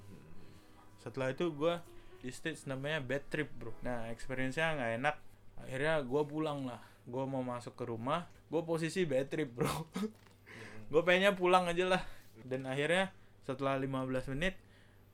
Setelah 1.04 1.36
itu 1.36 1.52
gue 1.52 1.76
di 2.24 2.32
stage 2.32 2.64
namanya 2.72 3.04
bad 3.04 3.28
trip 3.28 3.52
bro. 3.60 3.76
Nah 3.84 4.08
experience-nya 4.08 4.80
nggak 4.80 4.92
enak. 5.04 5.16
Akhirnya 5.60 6.00
gue 6.00 6.22
pulang 6.24 6.64
lah. 6.64 6.80
Gue 7.04 7.28
mau 7.28 7.44
masuk 7.44 7.76
ke 7.76 7.84
rumah 7.84 8.24
Gue 8.54 8.62
posisi 8.62 9.02
bad 9.10 9.34
trip 9.34 9.50
bro. 9.50 9.90
Gue 10.94 11.02
pengennya 11.02 11.34
pulang 11.34 11.66
aja 11.66 11.90
lah. 11.90 12.06
Dan 12.46 12.70
akhirnya 12.70 13.10
setelah 13.50 13.82
15 13.82 14.30
menit 14.38 14.62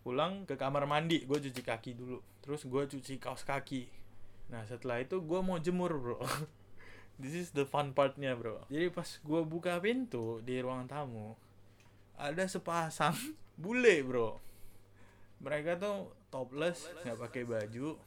pulang 0.03 0.43
ke 0.43 0.59
kamar 0.59 0.83
mandi. 0.83 1.23
Gue 1.23 1.39
cuci 1.39 1.63
kaki 1.63 1.95
dulu. 1.95 2.19
Terus 2.43 2.67
gue 2.67 2.83
cuci 2.83 3.15
kaos 3.15 3.47
kaki. 3.47 3.87
Nah 4.51 4.67
setelah 4.67 4.99
itu 4.99 5.23
gue 5.23 5.39
mau 5.39 5.55
jemur 5.55 5.95
bro 5.95 6.19
this 7.19 7.35
is 7.35 7.51
the 7.51 7.67
fun 7.67 7.91
partnya 7.91 8.33
bro. 8.33 8.63
Jadi 8.71 8.87
pas 8.89 9.05
gue 9.05 9.41
buka 9.43 9.77
pintu 9.83 10.39
di 10.41 10.63
ruang 10.63 10.87
tamu 10.87 11.35
ada 12.15 12.47
sepasang 12.47 13.13
bule 13.61 14.01
bro. 14.01 14.39
Mereka 15.43 15.79
tuh 15.79 16.15
topless 16.31 16.87
nggak 17.03 17.19
pakai 17.19 17.43
baju 17.43 17.99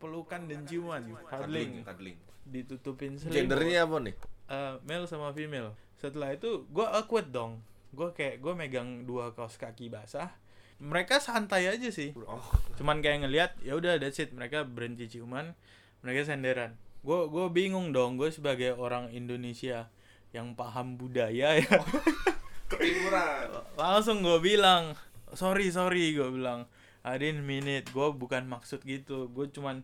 pelukan 0.00 0.48
dan 0.48 0.64
ciuman 0.64 1.12
cuddling 1.28 1.84
cuddling. 1.84 2.16
ditutupin 2.48 3.20
selimut. 3.20 3.36
Gendernya 3.36 3.84
apa 3.84 3.96
nih? 4.00 4.16
Eh, 4.48 4.74
male 4.88 5.04
sama 5.04 5.36
female. 5.36 5.76
Setelah 6.00 6.32
itu 6.32 6.64
gue 6.72 6.86
awkward 6.88 7.28
dong. 7.28 7.60
Gue 7.92 8.08
kayak 8.16 8.40
gue 8.40 8.52
megang 8.56 9.04
dua 9.04 9.36
kaos 9.36 9.60
kaki 9.60 9.92
basah. 9.92 10.32
Mereka 10.80 11.20
santai 11.20 11.68
aja 11.68 11.92
sih. 11.92 12.16
Oh, 12.24 12.40
cuman 12.80 13.04
kayak 13.04 13.28
ngelihat 13.28 13.52
ya 13.60 13.76
udah 13.76 14.00
that's 14.00 14.16
it. 14.16 14.32
Mereka 14.32 14.64
berhenti 14.64 15.12
ciuman. 15.12 15.52
Mereka 16.00 16.32
senderan 16.32 16.80
gue 17.00 17.20
gue 17.32 17.46
bingung 17.48 17.96
dong 17.96 18.20
gue 18.20 18.28
sebagai 18.28 18.76
orang 18.76 19.08
Indonesia 19.08 19.88
yang 20.30 20.52
paham 20.54 21.00
budaya 21.00 21.58
ya. 21.58 21.80
Ketimuran. 22.70 23.50
langsung 23.80 24.22
gue 24.22 24.38
bilang 24.38 24.94
sorry 25.34 25.72
sorry 25.72 26.14
gue 26.14 26.28
bilang. 26.28 26.68
I 27.00 27.16
didn't 27.16 27.48
mean 27.48 27.64
it. 27.64 27.88
Gue 27.96 28.12
bukan 28.12 28.44
maksud 28.44 28.84
gitu. 28.84 29.32
Gue 29.32 29.48
cuman 29.48 29.80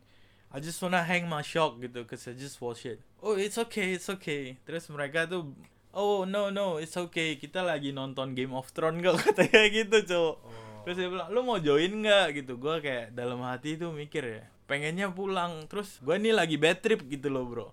I 0.53 0.61
just 0.61 0.79
wanna 0.85 1.01
hang 1.01 1.25
my 1.27 1.41
shock 1.41 1.81
gitu 1.81 2.05
cause 2.05 2.29
I 2.29 2.37
just 2.37 2.61
watch 2.61 2.85
it. 2.85 3.01
Oh 3.25 3.35
it's 3.35 3.57
okay 3.57 3.97
it's 3.97 4.13
okay. 4.13 4.61
Terus 4.69 4.87
mereka 4.93 5.25
tuh 5.25 5.57
oh 5.97 6.29
no 6.29 6.53
no 6.53 6.77
it's 6.77 6.95
okay. 6.95 7.41
Kita 7.41 7.65
lagi 7.65 7.91
nonton 7.97 8.37
Game 8.37 8.53
of 8.53 8.69
Thrones 8.71 9.01
kok 9.01 9.17
katanya 9.33 9.65
gitu 9.73 9.99
cowok 10.05 10.39
terus 10.87 11.03
dia 11.03 11.11
bilang 11.11 11.27
lu 11.35 11.43
mau 11.43 11.59
join 11.59 11.91
nggak? 11.91 12.45
Gitu. 12.45 12.61
Gue 12.61 12.79
kayak 12.79 13.17
dalam 13.17 13.43
hati 13.43 13.75
tuh 13.75 13.91
mikir 13.91 14.23
ya 14.23 14.45
pengennya 14.67 15.09
pulang 15.09 15.67
terus 15.67 15.99
gue 15.99 16.15
nih 16.15 16.35
lagi 16.35 16.59
bad 16.59 16.79
trip 16.79 17.07
gitu 17.07 17.31
loh 17.31 17.47
bro 17.47 17.69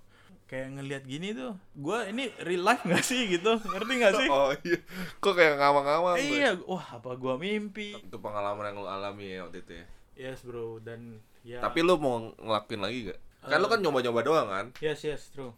kayak 0.45 0.77
ngelihat 0.77 1.03
gini 1.03 1.33
tuh 1.33 1.57
gue 1.73 1.97
ini 2.13 2.29
real 2.41 2.61
life 2.61 2.85
nggak 2.85 3.01
sih 3.01 3.25
gitu 3.27 3.57
ngerti 3.57 3.93
nggak 3.97 4.13
sih 4.13 4.27
Oh 4.29 4.53
iya. 4.61 4.77
Kok 5.17 5.33
kayak 5.33 5.57
ngawang-ngawang? 5.57 6.15
Eh, 6.21 6.29
iya, 6.37 6.49
wah 6.63 6.85
apa 6.93 7.15
gua 7.15 7.39
mimpi. 7.39 7.97
Itu 7.97 8.19
pengalaman 8.19 8.69
yang 8.69 8.77
lu 8.77 8.87
alami 8.87 9.33
ya 9.33 9.47
waktu 9.47 9.59
itu 9.59 9.73
ya. 9.73 9.85
Yes 10.13 10.45
bro, 10.45 10.77
dan 10.77 11.17
ya. 11.41 11.57
Tapi 11.57 11.81
lu 11.81 11.97
mau 11.97 12.29
ngelakuin 12.37 12.81
lagi 12.83 12.99
gak? 13.09 13.19
Kan 13.43 13.57
lu 13.57 13.67
kan 13.67 13.79
nyoba-nyoba 13.81 14.19
doang 14.21 14.47
kan? 14.47 14.65
yes 14.77 15.01
yes 15.01 15.33
true. 15.33 15.55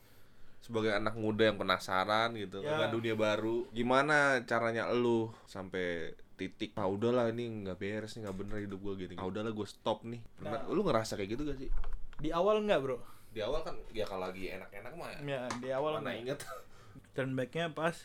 Sebagai 0.64 0.96
anak 0.96 1.14
muda 1.14 1.46
yang 1.46 1.60
penasaran 1.60 2.32
gitu 2.34 2.64
Ya. 2.64 2.74
dengan 2.80 2.90
dunia 2.90 3.14
baru. 3.14 3.68
Gimana 3.70 4.42
caranya 4.48 4.88
lu 4.90 5.28
sampai 5.46 6.16
titik 6.36 6.76
ah 6.76 6.86
udahlah 6.86 7.28
ini 7.28 7.64
nggak 7.64 7.76
beres 7.76 8.14
nih 8.14 8.24
nggak 8.24 8.38
bener 8.38 8.58
hidup 8.62 8.80
gua 8.80 8.94
gitu 8.96 9.16
ah 9.16 9.24
udahlah 9.24 9.50
gue 9.50 9.66
stop 9.66 10.04
nih 10.04 10.20
pernah 10.36 10.60
Nah. 10.60 10.68
lu 10.68 10.82
ngerasa 10.82 11.16
kayak 11.16 11.30
gitu 11.32 11.44
gak 11.44 11.58
sih 11.58 11.70
Di 12.16 12.30
awal 12.30 12.60
enggak 12.60 12.80
bro? 12.80 12.98
di 13.30 13.40
awal 13.40 13.60
kan 13.62 13.76
ya 13.90 14.04
kalau 14.04 14.24
lagi 14.24 14.48
enak-enak 14.50 14.94
mah 14.94 15.10
ya 15.10 15.20
Ya 15.26 15.40
di 15.58 15.68
awal 15.70 15.98
mana 15.98 16.12
enggak. 16.12 16.22
inget 16.22 16.40
Turn 17.16 17.32
backnya 17.34 17.68
pas 17.70 17.96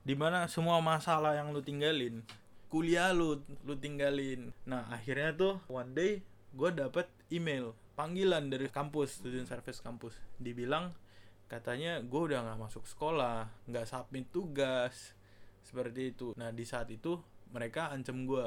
di 0.00 0.12
mana 0.12 0.44
semua 0.46 0.78
masalah 0.78 1.32
yang 1.34 1.52
lu 1.52 1.60
tinggalin, 1.60 2.24
kuliah 2.66 3.12
lu 3.12 3.36
lu 3.62 3.74
tinggalin. 3.74 4.56
Nah 4.64 4.88
akhirnya 4.88 5.32
tuh 5.32 5.60
one 5.66 5.92
day 5.92 6.24
gue 6.50 6.70
dapet 6.70 7.04
email 7.28 7.76
panggilan 7.92 8.46
dari 8.46 8.66
kampus 8.66 9.20
student 9.20 9.44
service 9.44 9.78
kampus 9.78 10.16
dibilang 10.38 10.96
katanya 11.44 12.00
gue 12.00 12.20
udah 12.22 12.40
nggak 12.42 12.60
masuk 12.62 12.84
sekolah 12.84 13.48
nggak 13.64 13.84
submit 13.84 14.28
tugas 14.28 15.12
seperti 15.60 16.12
itu 16.12 16.32
nah 16.34 16.48
di 16.48 16.62
saat 16.62 16.88
itu 16.88 17.20
mereka 17.52 17.92
ancam 17.92 18.28
gue 18.28 18.46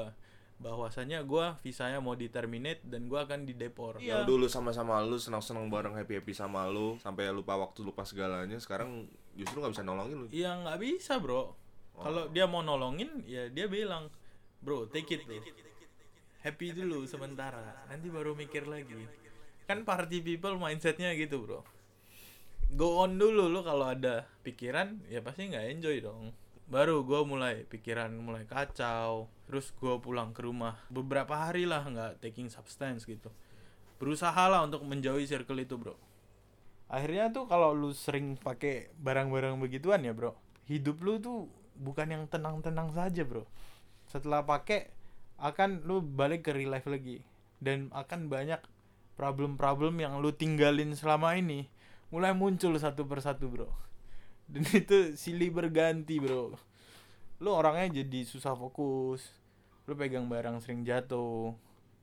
bahwasanya 0.62 1.26
gue 1.26 1.46
visanya 1.66 1.98
mau 1.98 2.14
di 2.14 2.30
terminate 2.30 2.86
dan 2.86 3.10
gue 3.10 3.18
akan 3.18 3.42
didepor 3.42 3.98
yang 3.98 4.22
dulu 4.22 4.46
sama-sama 4.46 5.02
lu 5.02 5.18
senang-senang 5.18 5.66
bareng 5.66 5.98
happy-happy 5.98 6.30
sama 6.30 6.70
lu 6.70 6.94
sampai 7.02 7.34
lupa 7.34 7.58
waktu 7.58 7.82
lupa 7.82 8.06
segalanya 8.06 8.54
sekarang 8.62 9.10
justru 9.34 9.58
nggak 9.58 9.74
bisa 9.74 9.82
nolongin 9.82 10.16
lu 10.22 10.26
Ya 10.30 10.54
nggak 10.62 10.78
bisa 10.78 11.18
bro. 11.18 11.58
Kalau 11.92 12.24
dia 12.32 12.48
mau 12.48 12.64
nolongin, 12.64 13.20
ya 13.28 13.52
dia 13.52 13.68
bilang, 13.68 14.08
bro 14.64 14.88
take 14.88 15.12
it 15.12 15.22
bro. 15.28 15.38
Happy 16.42 16.74
dulu 16.74 17.04
sementara, 17.06 17.84
nanti 17.86 18.08
baru 18.08 18.34
mikir 18.34 18.66
lagi. 18.66 19.06
Kan 19.68 19.86
party 19.86 20.24
people 20.24 20.56
mindsetnya 20.58 21.12
gitu 21.14 21.44
bro. 21.44 21.60
Go 22.72 23.04
on 23.04 23.20
dulu 23.20 23.52
lo 23.52 23.60
kalau 23.60 23.92
ada 23.92 24.24
pikiran, 24.40 25.04
ya 25.12 25.20
pasti 25.20 25.52
nggak 25.52 25.66
enjoy 25.68 26.00
dong. 26.00 26.32
Baru 26.70 27.02
gue 27.06 27.20
mulai 27.26 27.64
pikiran 27.66 28.10
mulai 28.14 28.46
kacau, 28.46 29.30
terus 29.48 29.70
gue 29.76 29.94
pulang 29.98 30.30
ke 30.34 30.44
rumah. 30.44 30.78
Beberapa 30.90 31.34
hari 31.48 31.66
lah 31.66 31.86
nggak 31.86 32.22
taking 32.22 32.50
substance 32.50 33.06
gitu. 33.06 33.30
Berusaha 34.02 34.50
lah 34.50 34.66
untuk 34.66 34.82
menjauhi 34.82 35.26
circle 35.26 35.62
itu 35.62 35.78
bro. 35.78 35.94
Akhirnya 36.92 37.32
tuh 37.32 37.48
kalau 37.48 37.72
lu 37.72 37.96
sering 37.96 38.36
pakai 38.36 38.92
barang-barang 39.00 39.56
begituan 39.56 40.04
ya 40.04 40.12
bro 40.12 40.36
hidup 40.70 41.02
lu 41.02 41.18
tuh 41.18 41.50
bukan 41.78 42.08
yang 42.08 42.24
tenang-tenang 42.30 42.94
saja 42.94 43.22
bro. 43.26 43.44
Setelah 44.06 44.46
pakai 44.46 44.92
akan 45.42 45.82
lu 45.84 46.00
balik 46.00 46.46
ke 46.46 46.54
real 46.54 46.72
life 46.72 46.86
lagi. 46.86 47.24
Dan 47.62 47.94
akan 47.94 48.26
banyak 48.26 48.58
problem-problem 49.14 50.02
yang 50.02 50.18
lu 50.18 50.34
tinggalin 50.34 50.98
selama 50.98 51.38
ini 51.38 51.70
mulai 52.10 52.34
muncul 52.34 52.74
satu 52.74 53.06
persatu 53.06 53.46
bro 53.48 53.70
dan 54.52 54.64
itu 54.84 55.16
silih 55.16 55.48
berganti 55.48 56.20
bro. 56.20 56.52
Lu 57.40 57.50
orangnya 57.50 58.04
jadi 58.04 58.28
susah 58.28 58.52
fokus. 58.52 59.24
Lu 59.88 59.96
pegang 59.96 60.28
barang 60.28 60.60
sering 60.60 60.84
jatuh. 60.84 61.56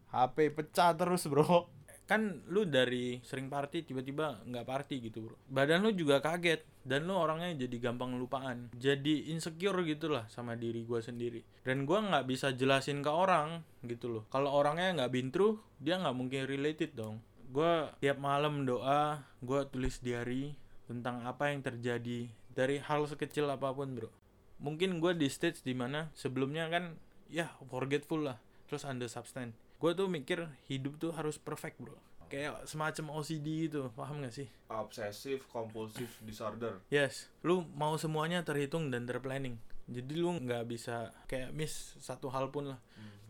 HP 0.09 0.57
pecah 0.57 0.97
terus 0.97 1.29
bro. 1.29 1.69
Kan 2.09 2.41
lu 2.49 2.65
dari 2.65 3.21
sering 3.21 3.53
party 3.53 3.85
tiba-tiba 3.85 4.41
nggak 4.49 4.65
party 4.65 4.95
gitu 4.97 5.29
bro. 5.29 5.37
Badan 5.45 5.85
lu 5.85 5.93
juga 5.93 6.19
kaget. 6.19 6.65
Dan 6.81 7.05
lu 7.05 7.13
orangnya 7.13 7.53
jadi 7.53 7.77
gampang 7.77 8.17
lupaan. 8.17 8.73
Jadi 8.73 9.29
insecure 9.29 9.85
gitu 9.85 10.09
lah 10.09 10.25
sama 10.25 10.57
diri 10.57 10.81
gua 10.89 11.05
sendiri. 11.05 11.45
Dan 11.61 11.85
gua 11.85 12.01
nggak 12.01 12.25
bisa 12.25 12.49
jelasin 12.57 13.05
ke 13.05 13.11
orang 13.13 13.61
gitu 13.85 14.09
loh. 14.09 14.23
Kalau 14.33 14.49
orangnya 14.57 15.05
nggak 15.05 15.29
through 15.29 15.61
dia 15.77 16.01
nggak 16.01 16.17
mungkin 16.17 16.49
related 16.49 16.97
dong. 16.97 17.21
Gua 17.53 17.93
tiap 18.01 18.17
malam 18.17 18.65
doa 18.65 19.21
gua 19.45 19.69
tulis 19.69 20.01
diary 20.01 20.57
tentang 20.89 21.21
apa 21.29 21.53
yang 21.53 21.61
terjadi 21.61 22.33
dari 22.59 22.83
hal 22.83 23.07
sekecil 23.07 23.47
apa 23.47 23.71
pun 23.71 23.95
bro. 23.95 24.11
Mungkin 24.59 24.99
gue 24.99 25.15
di 25.15 25.31
stage 25.31 25.63
di 25.63 25.71
mana 25.71 26.11
sebelumnya 26.11 26.67
kan 26.67 26.99
ya 27.31 27.47
forgetful 27.71 28.27
lah. 28.27 28.35
Terus 28.67 28.83
under 28.83 29.07
substance. 29.07 29.55
Gue 29.79 29.95
tuh 29.95 30.11
mikir 30.11 30.51
hidup 30.67 30.99
tuh 30.99 31.15
harus 31.15 31.39
perfect 31.39 31.79
bro. 31.79 31.95
Kayak 32.27 32.67
semacam 32.67 33.23
OCD 33.23 33.71
gitu 33.71 33.87
paham 33.95 34.19
gak 34.21 34.35
sih? 34.35 34.51
Obsessive 34.67 35.47
compulsive 35.47 36.11
disorder. 36.27 36.83
Yes. 36.91 37.31
Lu 37.47 37.63
mau 37.79 37.95
semuanya 37.95 38.43
terhitung 38.43 38.91
dan 38.91 39.07
terplanning. 39.07 39.55
Jadi 39.89 40.21
lu 40.21 40.37
nggak 40.37 40.69
bisa 40.69 41.09
kayak 41.25 41.49
miss 41.49 41.97
satu 41.97 42.29
hal 42.29 42.53
pun 42.53 42.75
lah. 42.75 42.79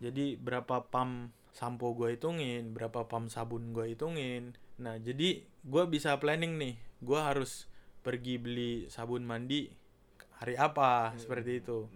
Jadi 0.03 0.35
berapa 0.35 0.83
pump 0.91 1.31
sampo 1.55 1.91
gue 1.97 2.13
hitungin 2.13 2.71
berapa 2.75 3.07
pump 3.07 3.31
sabun 3.31 3.71
gue 3.71 3.95
hitungin. 3.95 4.59
Nah 4.75 4.99
jadi 4.99 5.45
gue 5.45 5.83
bisa 5.87 6.19
planning 6.19 6.59
nih. 6.59 6.75
Gue 6.99 7.15
harus 7.15 7.68
pergi 7.99 8.39
beli 8.39 8.88
sabun 8.88 9.23
mandi 9.27 9.67
hari 10.39 10.55
apa 10.55 11.13
seperti 11.19 11.59
itu 11.59 11.88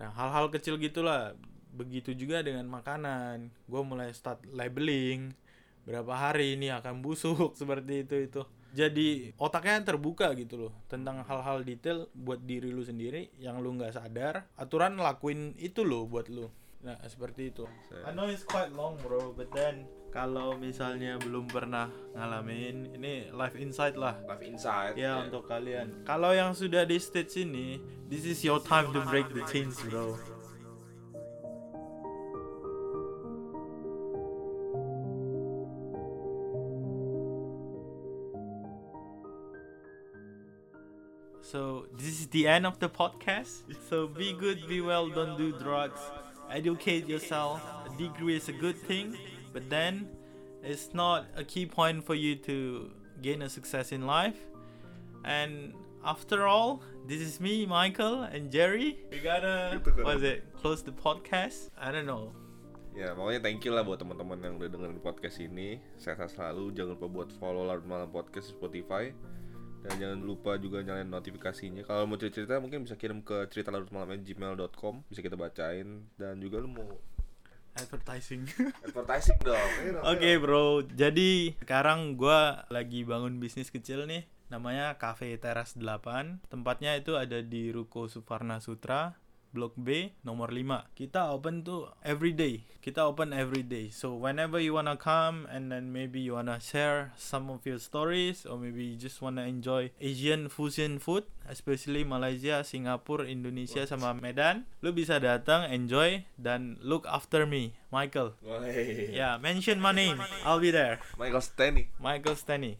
Nah, 0.00 0.08
hal-hal 0.16 0.48
kecil 0.48 0.80
gitulah. 0.80 1.36
Begitu 1.70 2.16
juga 2.16 2.40
dengan 2.40 2.66
makanan. 2.66 3.52
Gue 3.68 3.82
mulai 3.84 4.10
start 4.16 4.42
labeling. 4.48 5.36
Berapa 5.84 6.16
hari 6.16 6.56
ini 6.56 6.72
akan 6.72 7.04
busuk 7.04 7.52
seperti 7.60 8.08
itu 8.08 8.16
itu. 8.16 8.42
Jadi 8.70 9.34
otaknya 9.36 9.82
terbuka 9.82 10.30
gitu 10.38 10.66
loh 10.66 10.72
tentang 10.86 11.26
hal-hal 11.26 11.66
detail 11.66 12.06
buat 12.14 12.38
diri 12.38 12.70
lu 12.70 12.86
sendiri 12.86 13.28
yang 13.36 13.60
lu 13.60 13.76
nggak 13.76 13.98
sadar. 13.98 14.46
Aturan 14.56 14.96
lakuin 14.96 15.58
itu 15.60 15.82
loh 15.82 16.06
buat 16.06 16.30
lu. 16.30 16.48
Nah 16.80 16.96
seperti 17.04 17.50
itu. 17.50 17.66
I 18.06 18.14
know 18.14 18.30
it's 18.30 18.46
quite 18.46 18.70
long 18.70 18.96
bro, 19.02 19.34
but 19.34 19.50
then 19.52 19.90
kalau 20.10 20.58
misalnya 20.58 21.14
belum 21.22 21.46
pernah 21.46 21.86
ngalamin, 22.18 22.98
ini 22.98 23.30
life 23.30 23.54
insight 23.54 23.94
lah. 23.94 24.18
life 24.26 24.42
inside 24.42 24.98
Ya 24.98 25.22
untuk 25.22 25.46
kalian. 25.46 26.02
Kalau 26.02 26.34
yang 26.34 26.50
sudah 26.50 26.82
di 26.82 26.98
stage 26.98 27.46
ini, 27.46 27.78
this 28.10 28.26
is 28.26 28.42
your 28.42 28.58
time 28.58 28.90
to 28.90 28.98
break 29.06 29.30
the 29.30 29.46
chains, 29.46 29.78
bro. 29.86 30.18
So 41.50 41.86
this 41.98 42.22
is 42.22 42.26
the 42.30 42.46
end 42.46 42.66
of 42.66 42.78
the 42.78 42.86
podcast. 42.86 43.66
So 43.90 44.06
be 44.06 44.34
good, 44.34 44.66
be 44.70 44.82
well, 44.82 45.10
don't 45.10 45.34
do 45.38 45.50
drugs. 45.58 45.98
Educate 46.50 47.06
yourself. 47.06 47.62
A 47.86 47.90
degree 47.98 48.34
is 48.38 48.46
a 48.50 48.54
good 48.54 48.78
thing, 48.78 49.18
but 49.52 49.68
then 49.68 50.08
it's 50.62 50.92
not 50.94 51.26
a 51.36 51.44
key 51.44 51.66
point 51.66 52.04
for 52.04 52.14
you 52.14 52.36
to 52.46 52.90
gain 53.22 53.42
a 53.42 53.48
success 53.48 53.92
in 53.92 54.06
life. 54.06 54.38
And 55.24 55.74
after 56.04 56.46
all, 56.46 56.82
this 57.06 57.20
is 57.20 57.40
me, 57.40 57.66
Michael 57.66 58.24
and 58.24 58.50
Jerry. 58.50 58.98
We 59.10 59.20
gotta 59.20 59.80
kan. 59.84 60.04
what 60.04 60.16
is 60.16 60.22
it? 60.22 60.44
Close 60.56 60.82
the 60.82 60.92
podcast. 60.92 61.70
I 61.76 61.92
don't 61.92 62.06
know. 62.06 62.32
Ya, 62.90 63.14
pokoknya 63.14 63.40
thank 63.40 63.62
you 63.62 63.70
lah 63.70 63.86
buat 63.86 64.02
teman-teman 64.02 64.42
yang 64.42 64.54
udah 64.58 64.66
dengerin 64.66 64.98
podcast 64.98 65.38
ini. 65.38 65.78
Sehat 65.94 66.34
selalu. 66.34 66.74
Jangan 66.74 66.98
lupa 66.98 67.06
buat 67.06 67.28
follow 67.38 67.62
Larut 67.62 67.86
Malam 67.86 68.10
Podcast 68.10 68.50
di 68.50 68.54
Spotify. 68.58 69.14
Dan 69.80 69.96
jangan 69.96 70.20
lupa 70.20 70.60
juga 70.60 70.84
nyalain 70.84 71.08
notifikasinya. 71.08 71.86
Kalau 71.86 72.04
mau 72.04 72.20
cerita-cerita 72.20 72.60
mungkin 72.60 72.84
bisa 72.84 73.00
kirim 73.00 73.24
ke 73.24 73.48
cerita 73.48 73.72
larut 73.72 73.88
malam 73.88 74.20
gmail.com 74.20 75.08
bisa 75.08 75.24
kita 75.24 75.40
bacain 75.40 76.04
dan 76.20 76.36
juga 76.36 76.60
lu 76.60 76.68
mau 76.68 77.00
Advertising. 77.76 78.48
advertising 78.86 79.38
dong. 79.42 79.70
Oke 80.02 80.40
bro, 80.42 80.82
jadi 80.82 81.54
sekarang 81.62 82.18
gua 82.18 82.66
lagi 82.72 83.06
bangun 83.06 83.38
bisnis 83.38 83.70
kecil 83.70 84.08
nih. 84.08 84.26
Namanya 84.50 84.98
Cafe 84.98 85.30
Teras 85.38 85.78
8 85.78 86.50
Tempatnya 86.50 86.98
itu 86.98 87.14
ada 87.14 87.38
di 87.38 87.70
Ruko 87.70 88.10
Suparna 88.10 88.58
Sutra 88.58 89.14
Blok 89.50 89.74
B 89.74 90.14
nomor 90.22 90.54
5 90.54 90.94
Kita 90.94 91.34
open 91.34 91.66
tuh 91.66 91.90
every 92.06 92.30
day 92.30 92.62
Kita 92.78 93.04
open 93.06 93.34
every 93.34 93.66
day 93.66 93.90
So 93.90 94.14
whenever 94.14 94.62
you 94.62 94.78
wanna 94.78 94.94
come 94.94 95.50
And 95.50 95.74
then 95.74 95.90
maybe 95.90 96.22
you 96.22 96.38
wanna 96.38 96.62
share 96.62 97.10
some 97.18 97.50
of 97.50 97.66
your 97.66 97.82
stories 97.82 98.46
Or 98.46 98.56
maybe 98.56 98.94
you 98.94 98.96
just 98.96 99.18
wanna 99.18 99.44
enjoy 99.44 99.90
Asian 99.98 100.46
fusion 100.46 101.02
food 101.02 101.26
Especially 101.50 102.06
Malaysia, 102.06 102.62
Singapura, 102.62 103.26
Indonesia 103.26 103.82
sama 103.84 104.14
Medan 104.14 104.70
Lu 104.80 104.94
bisa 104.94 105.18
datang, 105.18 105.66
enjoy 105.66 106.22
Dan 106.38 106.78
look 106.80 107.04
after 107.10 107.42
me 107.42 107.74
Michael 107.90 108.38
Woi. 108.46 109.10
Yeah, 109.10 109.36
mention 109.42 109.82
my 109.82 109.90
name. 109.92 110.22
I'll 110.46 110.62
be 110.62 110.70
there. 110.70 111.02
Michael 111.18 111.42
Stanley. 111.42 111.90
Michael 111.98 112.36
Stanley. 112.38 112.78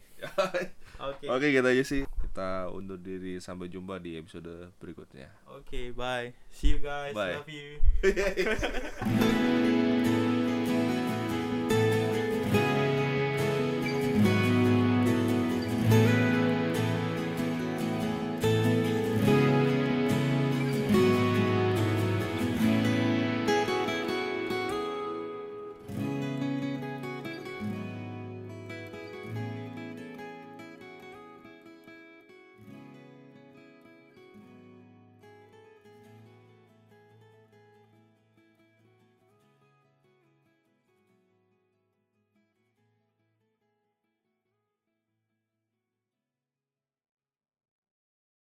Oke. 1.01 1.27
Oke, 1.27 1.47
gitu 1.51 1.67
aja 1.67 1.85
sih. 1.85 2.03
Kita 2.31 2.71
undur 2.71 2.95
diri 2.95 3.43
sampai 3.43 3.67
jumpa 3.67 3.99
di 3.99 4.15
episode 4.15 4.71
berikutnya. 4.79 5.35
Okay, 5.67 5.91
bye. 5.91 6.31
See 6.55 6.71
you 6.71 6.79
guys. 6.79 7.11
Bye. 7.11 7.43
Love 7.43 7.51
you. 7.51 7.83